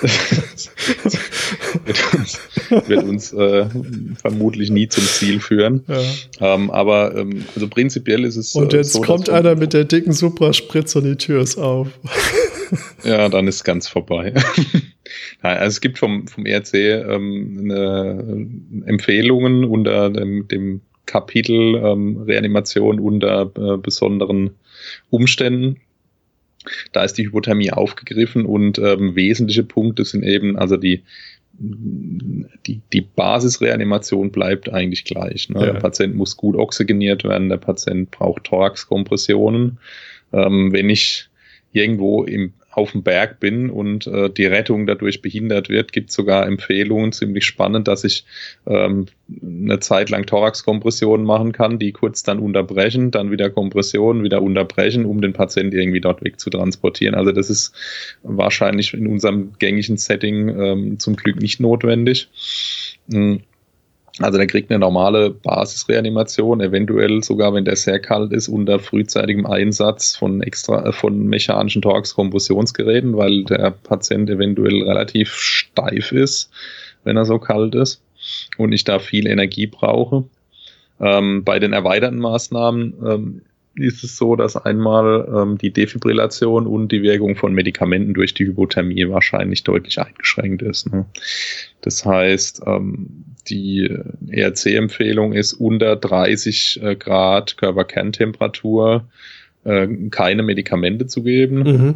[1.84, 2.38] wird uns,
[2.86, 3.66] wird uns äh,
[4.20, 5.84] vermutlich nie zum Ziel führen.
[5.88, 6.54] Ja.
[6.54, 8.54] Ähm, aber ähm, also prinzipiell ist es.
[8.54, 11.88] Und jetzt so, kommt einer mit der dicken Supra-Spritze und die Tür ist auf.
[13.04, 14.34] ja, dann ist ganz vorbei.
[15.40, 23.00] also es gibt vom, vom ERC ähm, eine, Empfehlungen unter dem, dem Kapitel ähm, Reanimation
[23.00, 24.50] unter äh, besonderen
[25.10, 25.80] Umständen.
[26.92, 31.02] Da ist die Hypothermie aufgegriffen und ähm, wesentliche Punkte sind eben, also die,
[31.58, 35.50] die, die Basisreanimation bleibt eigentlich gleich.
[35.50, 35.60] Ne?
[35.60, 35.72] Ja.
[35.72, 39.78] Der Patient muss gut oxygeniert werden, der Patient braucht Thoraxkompressionen.
[40.32, 41.28] Ähm, wenn ich
[41.74, 46.46] irgendwo im auf dem Berg bin und äh, die Rettung dadurch behindert wird, gibt sogar
[46.46, 48.24] Empfehlungen, ziemlich spannend, dass ich
[48.66, 49.06] ähm,
[49.40, 55.04] eine Zeit lang Thoraxkompressionen machen kann, die kurz dann unterbrechen, dann wieder Kompressionen, wieder unterbrechen,
[55.04, 57.14] um den Patienten irgendwie dort weg zu transportieren.
[57.14, 57.74] Also das ist
[58.24, 62.28] wahrscheinlich in unserem gängigen Setting ähm, zum Glück nicht notwendig.
[63.06, 63.42] Mhm.
[64.20, 69.44] Also der kriegt eine normale Basisreanimation, eventuell sogar, wenn der sehr kalt ist, unter frühzeitigem
[69.44, 76.50] Einsatz von extra, äh, von mechanischen Thorax-Kompressionsgeräten, weil der Patient eventuell relativ steif ist,
[77.02, 78.02] wenn er so kalt ist
[78.56, 80.24] und ich da viel Energie brauche.
[81.00, 83.42] Ähm, bei den erweiterten Maßnahmen ähm,
[83.74, 88.46] ist es so, dass einmal ähm, die Defibrillation und die Wirkung von Medikamenten durch die
[88.46, 90.92] Hypothermie wahrscheinlich deutlich eingeschränkt ist.
[90.92, 91.06] Ne?
[91.80, 93.90] Das heißt, ähm, die
[94.28, 99.06] ERC-Empfehlung ist unter 30 äh, Grad Körperkerntemperatur
[99.64, 101.58] äh, keine Medikamente zu geben.
[101.58, 101.94] Mhm.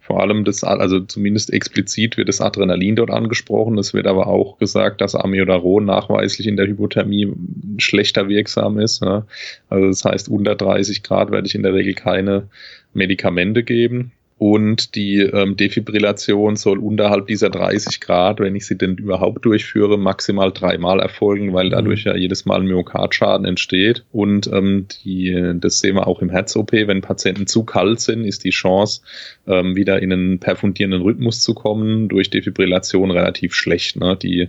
[0.00, 3.78] Vor allem das, also zumindest explizit wird das Adrenalin dort angesprochen.
[3.78, 7.32] Es wird aber auch gesagt, dass Amiodaron nachweislich in der Hypothermie
[7.78, 9.04] schlechter wirksam ist.
[9.04, 12.48] Also das heißt, unter 30 Grad werde ich in der Regel keine
[12.92, 14.10] Medikamente geben
[14.40, 19.98] und die ähm, Defibrillation soll unterhalb dieser 30 Grad, wenn ich sie denn überhaupt durchführe,
[19.98, 21.72] maximal dreimal erfolgen, weil mhm.
[21.72, 24.02] dadurch ja jedes Mal ein Myokardschaden entsteht.
[24.12, 28.44] Und ähm, die, das sehen wir auch im Herz-OP, wenn Patienten zu kalt sind, ist
[28.44, 29.02] die Chance,
[29.46, 33.96] ähm, wieder in einen perfundierenden Rhythmus zu kommen, durch Defibrillation relativ schlecht.
[33.96, 34.16] Ne?
[34.16, 34.48] Die,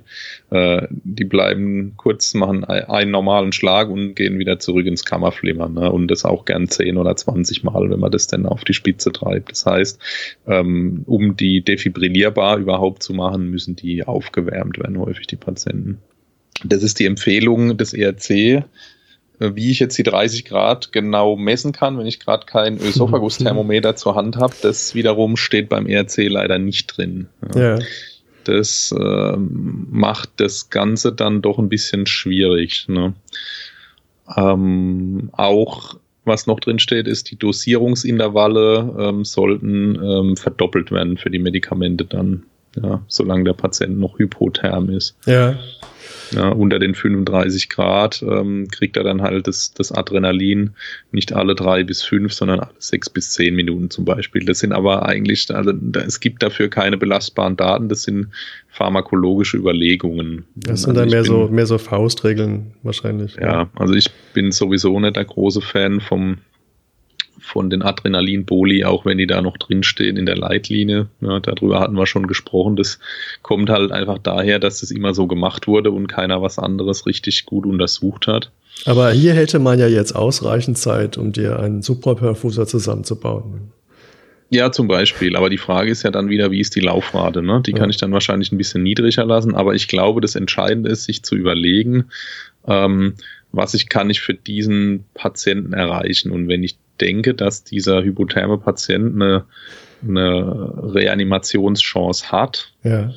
[0.52, 5.74] äh, die bleiben kurz, machen einen normalen Schlag und gehen wieder zurück ins Kammerflimmern.
[5.74, 5.92] Ne?
[5.92, 9.12] Und das auch gern 10 oder 20 Mal, wenn man das dann auf die Spitze
[9.12, 9.52] treibt.
[9.52, 10.00] Das heißt, heißt,
[10.48, 16.00] ähm, um die defibrillierbar überhaupt zu machen, müssen die aufgewärmt werden, häufig die Patienten.
[16.64, 18.66] Das ist die Empfehlung des ERC
[19.42, 23.96] äh, wie ich jetzt die 30 Grad genau messen kann, wenn ich gerade kein Ösophagus-Thermometer
[23.96, 27.28] zur Hand habe, das wiederum steht beim ERC leider nicht drin.
[27.56, 27.80] Ja.
[28.44, 32.86] Das äh, macht das Ganze dann doch ein bisschen schwierig.
[32.88, 33.14] Ne?
[34.36, 41.30] Ähm, auch was noch drin steht, ist, die Dosierungsintervalle ähm, sollten ähm, verdoppelt werden für
[41.30, 42.43] die Medikamente dann,
[42.82, 45.15] ja, solange der Patient noch hypotherm ist.
[45.26, 45.57] Ja.
[46.34, 50.72] Ja, unter den 35 Grad ähm, kriegt er dann halt das, das Adrenalin
[51.12, 54.46] nicht alle drei bis fünf, sondern alle sechs bis zehn Minuten zum Beispiel.
[54.46, 55.74] Das sind aber eigentlich, also
[56.06, 58.28] es gibt dafür keine belastbaren Daten, das sind
[58.70, 60.46] pharmakologische Überlegungen.
[60.56, 63.36] Das sind also dann mehr bin, so mehr so Faustregeln wahrscheinlich.
[63.36, 66.38] Ja, ja, also ich bin sowieso nicht der große Fan vom
[67.42, 71.08] von den Adrenalin-Boli, auch wenn die da noch drinstehen in der Leitlinie.
[71.22, 72.76] Ja, darüber hatten wir schon gesprochen.
[72.76, 73.00] Das
[73.42, 77.46] kommt halt einfach daher, dass das immer so gemacht wurde und keiner was anderes richtig
[77.46, 78.52] gut untersucht hat.
[78.86, 83.72] Aber hier hätte man ja jetzt ausreichend Zeit, um dir einen Supraperfuser zusammenzubauen.
[84.54, 85.38] Ja, zum Beispiel.
[85.38, 87.42] Aber die Frage ist ja dann wieder, wie ist die Laufrate?
[87.42, 87.62] Ne?
[87.66, 87.78] Die ja.
[87.78, 89.56] kann ich dann wahrscheinlich ein bisschen niedriger lassen.
[89.56, 92.06] Aber ich glaube, das Entscheidende ist, sich zu überlegen,
[92.68, 93.16] ähm,
[93.54, 96.32] was ich kann ich für diesen Patienten erreichen.
[96.32, 99.45] Und wenn ich denke, dass dieser hypotherme Patient eine,
[100.08, 103.12] eine Reanimationschance hat, ja.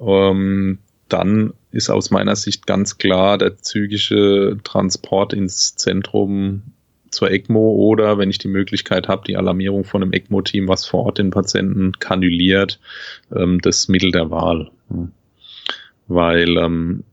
[0.00, 0.78] ähm,
[1.08, 6.62] dann ist aus meiner Sicht ganz klar der zügige Transport ins Zentrum
[7.10, 11.04] zur ECMO oder wenn ich die Möglichkeit habe, die Alarmierung von einem ECMO-Team, was vor
[11.04, 12.80] Ort den Patienten kanüliert,
[13.34, 14.70] ähm, das Mittel der Wahl.
[16.08, 17.04] Weil ähm,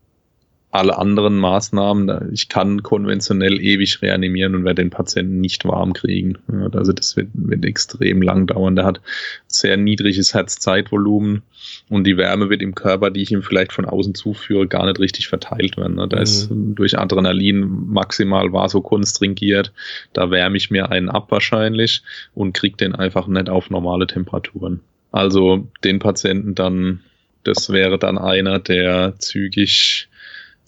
[0.71, 6.37] alle anderen Maßnahmen, ich kann konventionell ewig reanimieren und werde den Patienten nicht warm kriegen.
[6.73, 8.75] Also das wird, wird extrem lang dauern.
[8.75, 9.01] Der hat
[9.47, 11.41] sehr niedriges Herzzeitvolumen
[11.89, 14.99] und die Wärme wird im Körper, die ich ihm vielleicht von außen zuführe, gar nicht
[14.99, 15.97] richtig verteilt werden.
[15.97, 16.21] Da mhm.
[16.21, 19.73] ist durch Adrenalin maximal vasokonstringiert.
[20.13, 22.03] Da wärme ich mir einen ab wahrscheinlich
[22.35, 24.81] und kriege den einfach nicht auf normale Temperaturen.
[25.11, 26.99] Also den Patienten dann,
[27.43, 30.08] das wäre dann einer, der zügig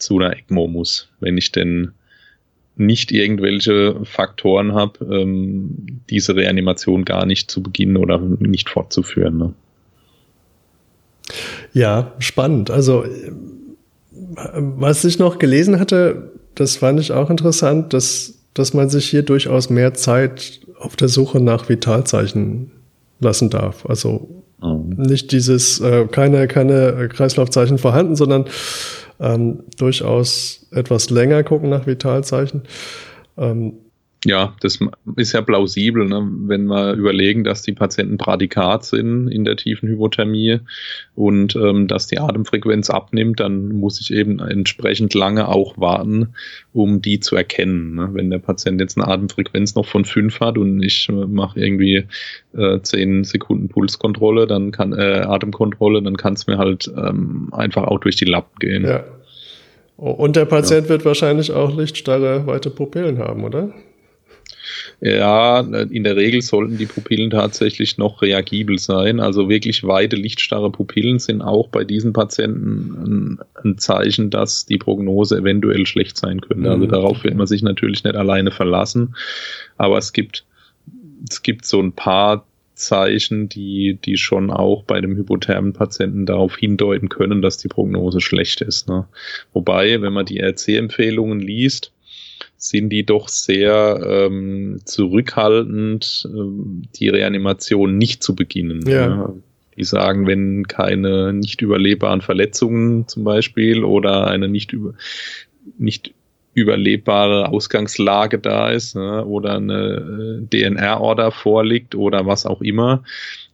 [0.02, 1.92] zu einer ECMO muss, wenn ich denn
[2.76, 9.38] nicht irgendwelche Faktoren habe, ähm, diese Reanimation gar nicht zu beginnen oder nicht fortzuführen.
[9.38, 9.54] Ne?
[11.74, 12.72] Ja, spannend.
[12.72, 13.06] Also
[14.58, 19.24] was ich noch gelesen hatte, das fand ich auch interessant, dass, dass man sich hier
[19.24, 22.72] durchaus mehr Zeit auf der Suche nach Vitalzeichen
[23.20, 23.86] lassen darf.
[23.86, 24.96] Also mhm.
[24.98, 28.46] nicht dieses äh, keine, keine Kreislaufzeichen vorhanden, sondern
[29.22, 32.64] ähm, durchaus etwas länger gucken nach Vitalzeichen.
[33.38, 33.74] Ähm,
[34.24, 34.78] ja, das
[35.16, 36.28] ist ja plausibel, ne?
[36.46, 40.60] wenn wir überlegen, dass die Patienten Pradikat sind in der tiefen Hypothermie
[41.16, 46.36] und ähm, dass die Atemfrequenz abnimmt, dann muss ich eben entsprechend lange auch warten,
[46.72, 47.96] um die zu erkennen.
[47.96, 48.10] Ne?
[48.14, 52.06] Wenn der Patient jetzt eine Atemfrequenz noch von fünf hat und ich äh, mache irgendwie
[52.56, 57.86] äh, zehn Sekunden Pulskontrolle, dann kann äh, Atemkontrolle, dann kann es mir halt ähm, einfach
[57.86, 58.86] auch durch die Lappen gehen.
[58.86, 59.04] Ja.
[59.98, 60.90] Und der Patient ja.
[60.90, 63.74] wird wahrscheinlich auch lichtstarre weite Pupillen haben, oder?
[65.02, 69.20] Ja, in der Regel sollten die Pupillen tatsächlich noch reagibel sein.
[69.20, 75.38] Also wirklich weite, lichtstarre Pupillen sind auch bei diesen Patienten ein, Zeichen, dass die Prognose
[75.38, 76.70] eventuell schlecht sein könnte.
[76.70, 76.90] Also mhm.
[76.90, 79.16] darauf wird man sich natürlich nicht alleine verlassen.
[79.78, 80.46] Aber es gibt,
[81.30, 86.58] es gibt so ein paar Zeichen, die, die schon auch bei dem hypothermen Patienten darauf
[86.58, 88.90] hindeuten können, dass die Prognose schlecht ist.
[88.90, 89.08] Ne?
[89.54, 91.92] Wobei, wenn man die RC-Empfehlungen liest,
[92.62, 98.82] sind die doch sehr ähm, zurückhaltend, ähm, die Reanimation nicht zu beginnen.
[98.88, 99.08] Ja.
[99.08, 99.34] ja.
[99.78, 104.94] Die sagen, wenn keine nicht überlebbaren Verletzungen zum Beispiel oder eine nicht, über,
[105.80, 106.14] nicht
[106.54, 113.04] überlebbare Ausgangslage da ist ne, oder eine äh, DNR-Order vorliegt oder was auch immer,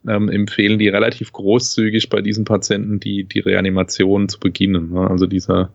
[0.06, 4.92] ähm, empfehlen die relativ großzügig bei diesen Patienten die, die Reanimation zu beginnen.
[4.92, 5.10] Ne.
[5.10, 5.72] Also dieser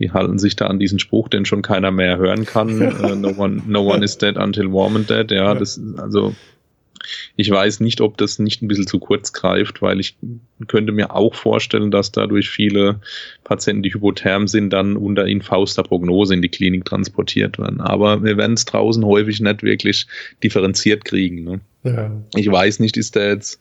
[0.00, 2.80] die halten sich da an diesen Spruch, den schon keiner mehr hören kann.
[2.80, 5.30] uh, no, one, no one is dead until warm and dead.
[5.30, 5.54] Ja, ja.
[5.54, 6.34] das also
[7.36, 10.16] ich weiß nicht, ob das nicht ein bisschen zu kurz greift, weil ich
[10.68, 13.00] könnte mir auch vorstellen, dass dadurch viele
[13.44, 17.80] Patienten, die hypotherm sind, dann unter infauster Prognose in die Klinik transportiert werden.
[17.80, 20.06] Aber wir werden es draußen häufig nicht wirklich
[20.42, 21.44] differenziert kriegen.
[21.44, 21.60] Ne?
[21.84, 22.10] Ja.
[22.36, 23.60] Ich weiß nicht, ist der jetzt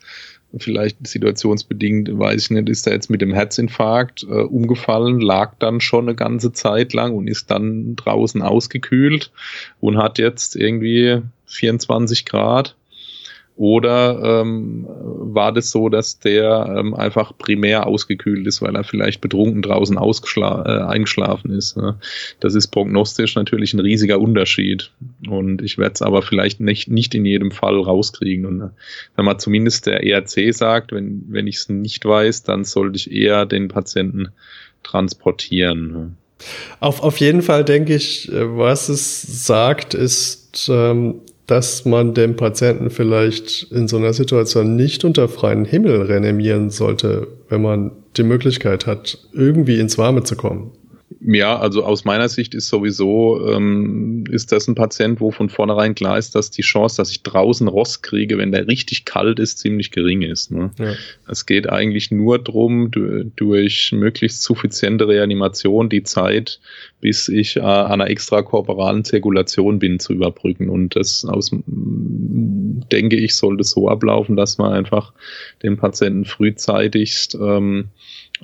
[0.58, 5.82] vielleicht situationsbedingt, weiß ich nicht, ist er jetzt mit dem Herzinfarkt äh, umgefallen, lag dann
[5.82, 9.32] schon eine ganze Zeit lang und ist dann draußen ausgekühlt
[9.80, 12.76] und hat jetzt irgendwie 24 Grad
[13.60, 19.20] oder ähm, war das so, dass der ähm, einfach primär ausgekühlt ist, weil er vielleicht
[19.20, 21.76] betrunken draußen äh, eingeschlafen ist?
[21.76, 22.00] Ne?
[22.40, 24.92] Das ist prognostisch natürlich ein riesiger Unterschied.
[25.28, 28.46] Und ich werde es aber vielleicht nicht, nicht in jedem Fall rauskriegen.
[28.46, 28.70] Und äh,
[29.18, 33.12] wenn man zumindest der ERC sagt, wenn, wenn ich es nicht weiß, dann sollte ich
[33.12, 34.30] eher den Patienten
[34.84, 35.92] transportieren.
[35.92, 36.12] Ne?
[36.80, 41.16] Auf, auf jeden Fall denke ich, äh, was es sagt, ist, ähm,
[41.50, 47.28] dass man den Patienten vielleicht in so einer Situation nicht unter freien Himmel reanimieren sollte,
[47.50, 50.72] wenn man die Möglichkeit hat, irgendwie ins Warme zu kommen.
[51.22, 55.96] Ja, also aus meiner Sicht ist sowieso, ähm, ist das ein Patient, wo von vornherein
[55.96, 59.58] klar ist, dass die Chance, dass ich draußen Rost kriege, wenn der richtig kalt ist,
[59.58, 60.52] ziemlich gering ist.
[60.52, 60.72] Ne?
[60.78, 60.94] Ja.
[61.28, 62.92] Es geht eigentlich nur darum,
[63.36, 66.60] durch möglichst suffiziente Reanimation die Zeit,
[67.02, 70.70] bis ich äh, an einer extrakorporalen Zirkulation bin, zu überbrücken.
[70.70, 75.14] Und das aus, denke ich, sollte so ablaufen, dass man einfach
[75.64, 77.90] den Patienten frühzeitigst ähm,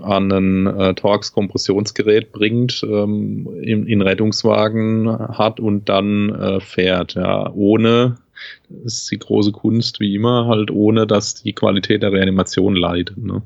[0.02, 7.52] an ein äh, Torx-Kompressionsgerät bringt, ähm, in, in Rettungswagen hat und dann äh, fährt, ja,
[7.54, 8.18] ohne,
[8.70, 13.18] das ist die große Kunst wie immer, halt ohne, dass die Qualität der Reanimation leidet.
[13.18, 13.42] Ne?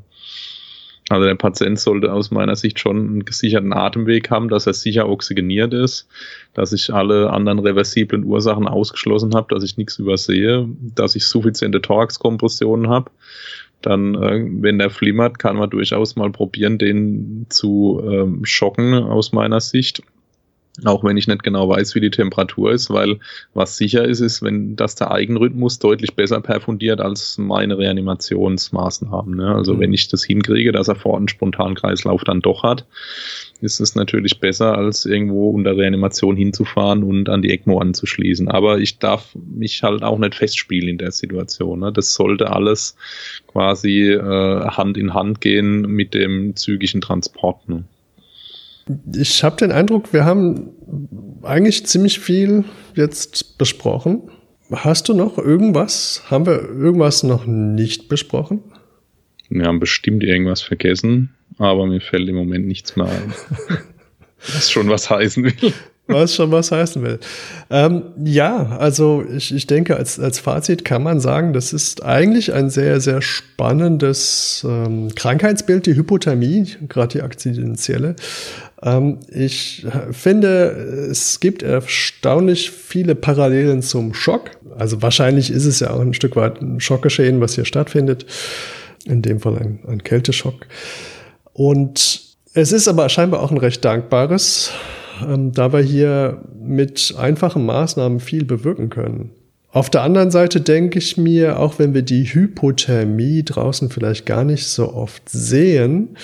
[1.09, 5.09] Also der Patient sollte aus meiner Sicht schon einen gesicherten Atemweg haben, dass er sicher
[5.09, 6.07] oxygeniert ist,
[6.53, 11.81] dass ich alle anderen reversiblen Ursachen ausgeschlossen habe, dass ich nichts übersehe, dass ich suffiziente
[11.81, 13.09] Thorax-Kompressionen habe
[13.81, 19.31] dann, äh, wenn der flimmert, kann man durchaus mal probieren, den zu ähm, schocken aus
[19.31, 20.01] meiner Sicht.
[20.85, 23.19] Auch wenn ich nicht genau weiß, wie die Temperatur ist, weil
[23.53, 29.35] was sicher ist, ist, wenn das der Eigenrhythmus deutlich besser perfundiert als meine Reanimationsmaßnahmen.
[29.35, 29.53] Ne?
[29.53, 29.79] Also mhm.
[29.79, 32.85] wenn ich das hinkriege, dass er vor einen spontanen Kreislauf dann doch hat,
[33.61, 38.47] ist es natürlich besser, als irgendwo unter Reanimation hinzufahren und an die ECMO anzuschließen.
[38.47, 41.79] Aber ich darf mich halt auch nicht festspielen in der Situation.
[41.79, 41.91] Ne?
[41.91, 42.95] Das sollte alles
[43.47, 47.67] quasi äh, Hand in Hand gehen mit dem zügigen Transport.
[47.67, 47.83] Ne?
[49.15, 50.71] Ich habe den Eindruck, wir haben
[51.43, 52.63] eigentlich ziemlich viel
[52.95, 54.29] jetzt besprochen.
[54.71, 56.23] Hast du noch irgendwas?
[56.29, 58.61] Haben wir irgendwas noch nicht besprochen?
[59.49, 61.35] Wir haben bestimmt irgendwas vergessen
[61.67, 63.33] aber mir fällt im Moment nichts mehr ein.
[64.53, 65.73] was schon was heißen will.
[66.07, 67.19] was schon was heißen will.
[67.69, 72.53] Ähm, ja, also ich, ich denke, als, als Fazit kann man sagen, das ist eigentlich
[72.53, 78.15] ein sehr, sehr spannendes ähm, Krankheitsbild, die Hypothermie, gerade die akzidentielle.
[78.81, 84.51] Ähm, ich finde, es gibt erstaunlich viele Parallelen zum Schock.
[84.77, 88.25] Also wahrscheinlich ist es ja auch ein Stück weit ein Schockgeschehen, was hier stattfindet.
[89.05, 90.65] In dem Fall ein, ein Kälteschock.
[91.59, 92.21] Und
[92.53, 94.71] es ist aber scheinbar auch ein recht dankbares,
[95.21, 99.31] ähm, da wir hier mit einfachen Maßnahmen viel bewirken können.
[99.69, 104.45] Auf der anderen Seite denke ich mir, auch wenn wir die Hypothermie draußen vielleicht gar
[104.45, 106.15] nicht so oft sehen,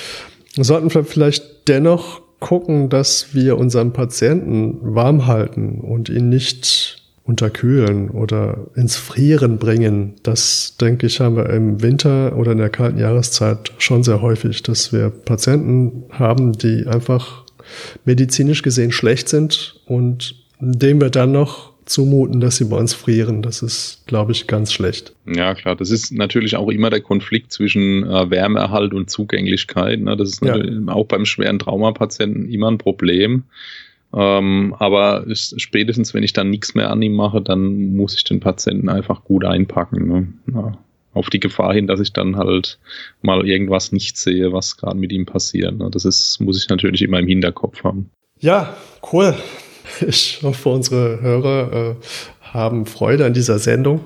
[0.55, 8.09] sollten wir vielleicht dennoch gucken, dass wir unseren Patienten warm halten und ihn nicht unterkühlen
[8.09, 10.13] oder ins Frieren bringen.
[10.21, 14.61] Das, denke ich, haben wir im Winter oder in der kalten Jahreszeit schon sehr häufig,
[14.61, 17.43] dass wir Patienten haben, die einfach
[18.05, 23.41] medizinisch gesehen schlecht sind und dem wir dann noch zumuten, dass sie bei uns frieren.
[23.41, 25.13] Das ist, glaube ich, ganz schlecht.
[25.25, 25.75] Ja, klar.
[25.75, 29.99] Das ist natürlich auch immer der Konflikt zwischen äh, Wärmeerhalt und Zugänglichkeit.
[29.99, 30.17] Ne?
[30.17, 30.57] Das ist ja.
[30.87, 33.43] auch beim schweren Traumapatienten immer ein Problem.
[34.15, 38.23] Ähm, aber ist, spätestens, wenn ich dann nichts mehr an ihm mache, dann muss ich
[38.23, 40.07] den Patienten einfach gut einpacken.
[40.07, 40.27] Ne?
[40.53, 40.77] Ja,
[41.13, 42.79] auf die Gefahr hin, dass ich dann halt
[43.21, 45.77] mal irgendwas nicht sehe, was gerade mit ihm passiert.
[45.77, 45.89] Ne?
[45.91, 48.09] Das ist, muss ich natürlich immer im Hinterkopf haben.
[48.39, 48.75] Ja,
[49.11, 49.35] cool.
[50.05, 51.95] Ich hoffe, unsere Hörer äh,
[52.41, 54.01] haben Freude an dieser Sendung.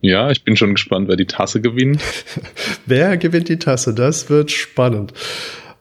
[0.00, 2.02] Ja, ich bin schon gespannt, wer die Tasse gewinnt.
[2.86, 3.94] wer gewinnt die Tasse?
[3.94, 5.12] Das wird spannend.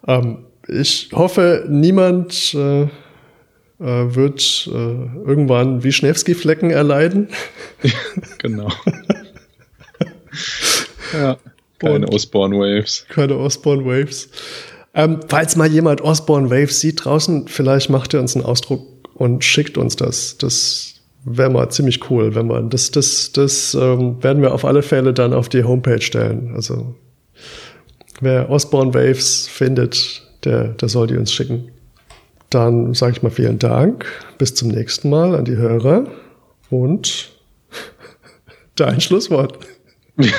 [0.06, 2.88] Ähm, ich hoffe, niemand äh, äh,
[3.80, 4.78] wird äh,
[5.26, 7.28] irgendwann Wischnewski-Flecken erleiden.
[8.38, 8.70] genau.
[11.14, 11.38] ja,
[11.80, 13.06] keine Osborne Waves.
[13.10, 14.30] Keine Osborne Waves.
[14.94, 18.86] Ähm, falls mal jemand Osborne Waves sieht draußen, vielleicht macht er uns einen Ausdruck
[19.16, 20.38] und schickt uns das.
[20.38, 20.94] Das
[21.26, 25.14] wäre mal ziemlich cool, wenn man das, das, das ähm, werden wir auf alle Fälle
[25.14, 26.54] dann auf die Homepage stellen.
[26.56, 26.96] Also
[28.22, 31.72] wer Osborne Waves findet, der, der soll die uns schicken.
[32.50, 34.06] Dann sage ich mal vielen Dank.
[34.38, 36.06] Bis zum nächsten Mal an die Hörer.
[36.70, 37.32] Und
[38.76, 39.60] dein Schlusswort.
[40.18, 40.34] ja.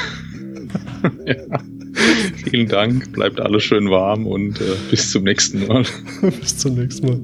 [2.44, 3.12] Vielen Dank.
[3.12, 5.84] Bleibt alles schön warm und äh, bis zum nächsten Mal.
[6.40, 7.20] bis zum nächsten Mal.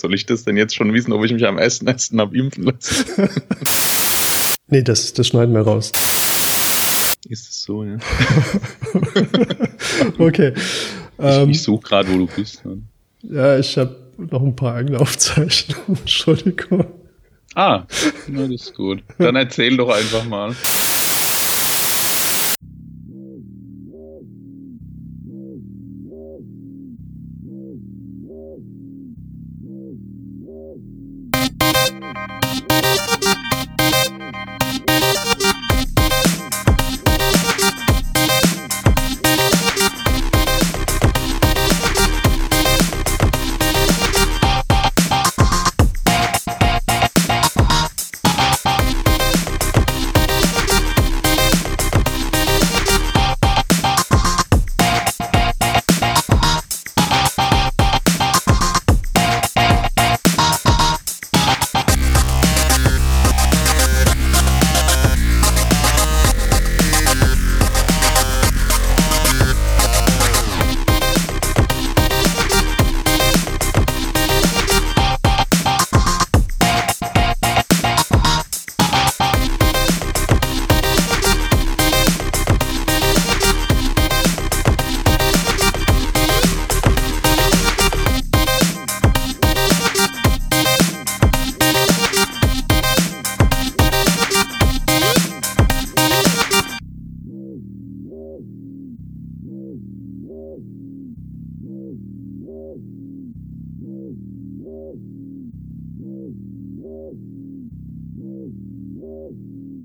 [0.00, 2.64] Soll ich das denn jetzt schon wissen, ob ich mich am ersten ersten habe impfen
[2.64, 3.04] lassen?
[4.68, 5.92] nee, das, das schneiden wir raus.
[7.28, 7.98] Ist es so, ja.
[10.18, 10.52] okay.
[10.56, 12.62] Ich, ähm, ich suche gerade, wo du bist.
[13.22, 15.84] Ja, ich habe noch ein paar eigene Aufzeichnungen.
[16.00, 16.86] Entschuldigung.
[17.54, 17.84] Ah,
[18.28, 19.02] na, das ist gut.
[19.18, 20.54] Dann erzähl doch einfach mal.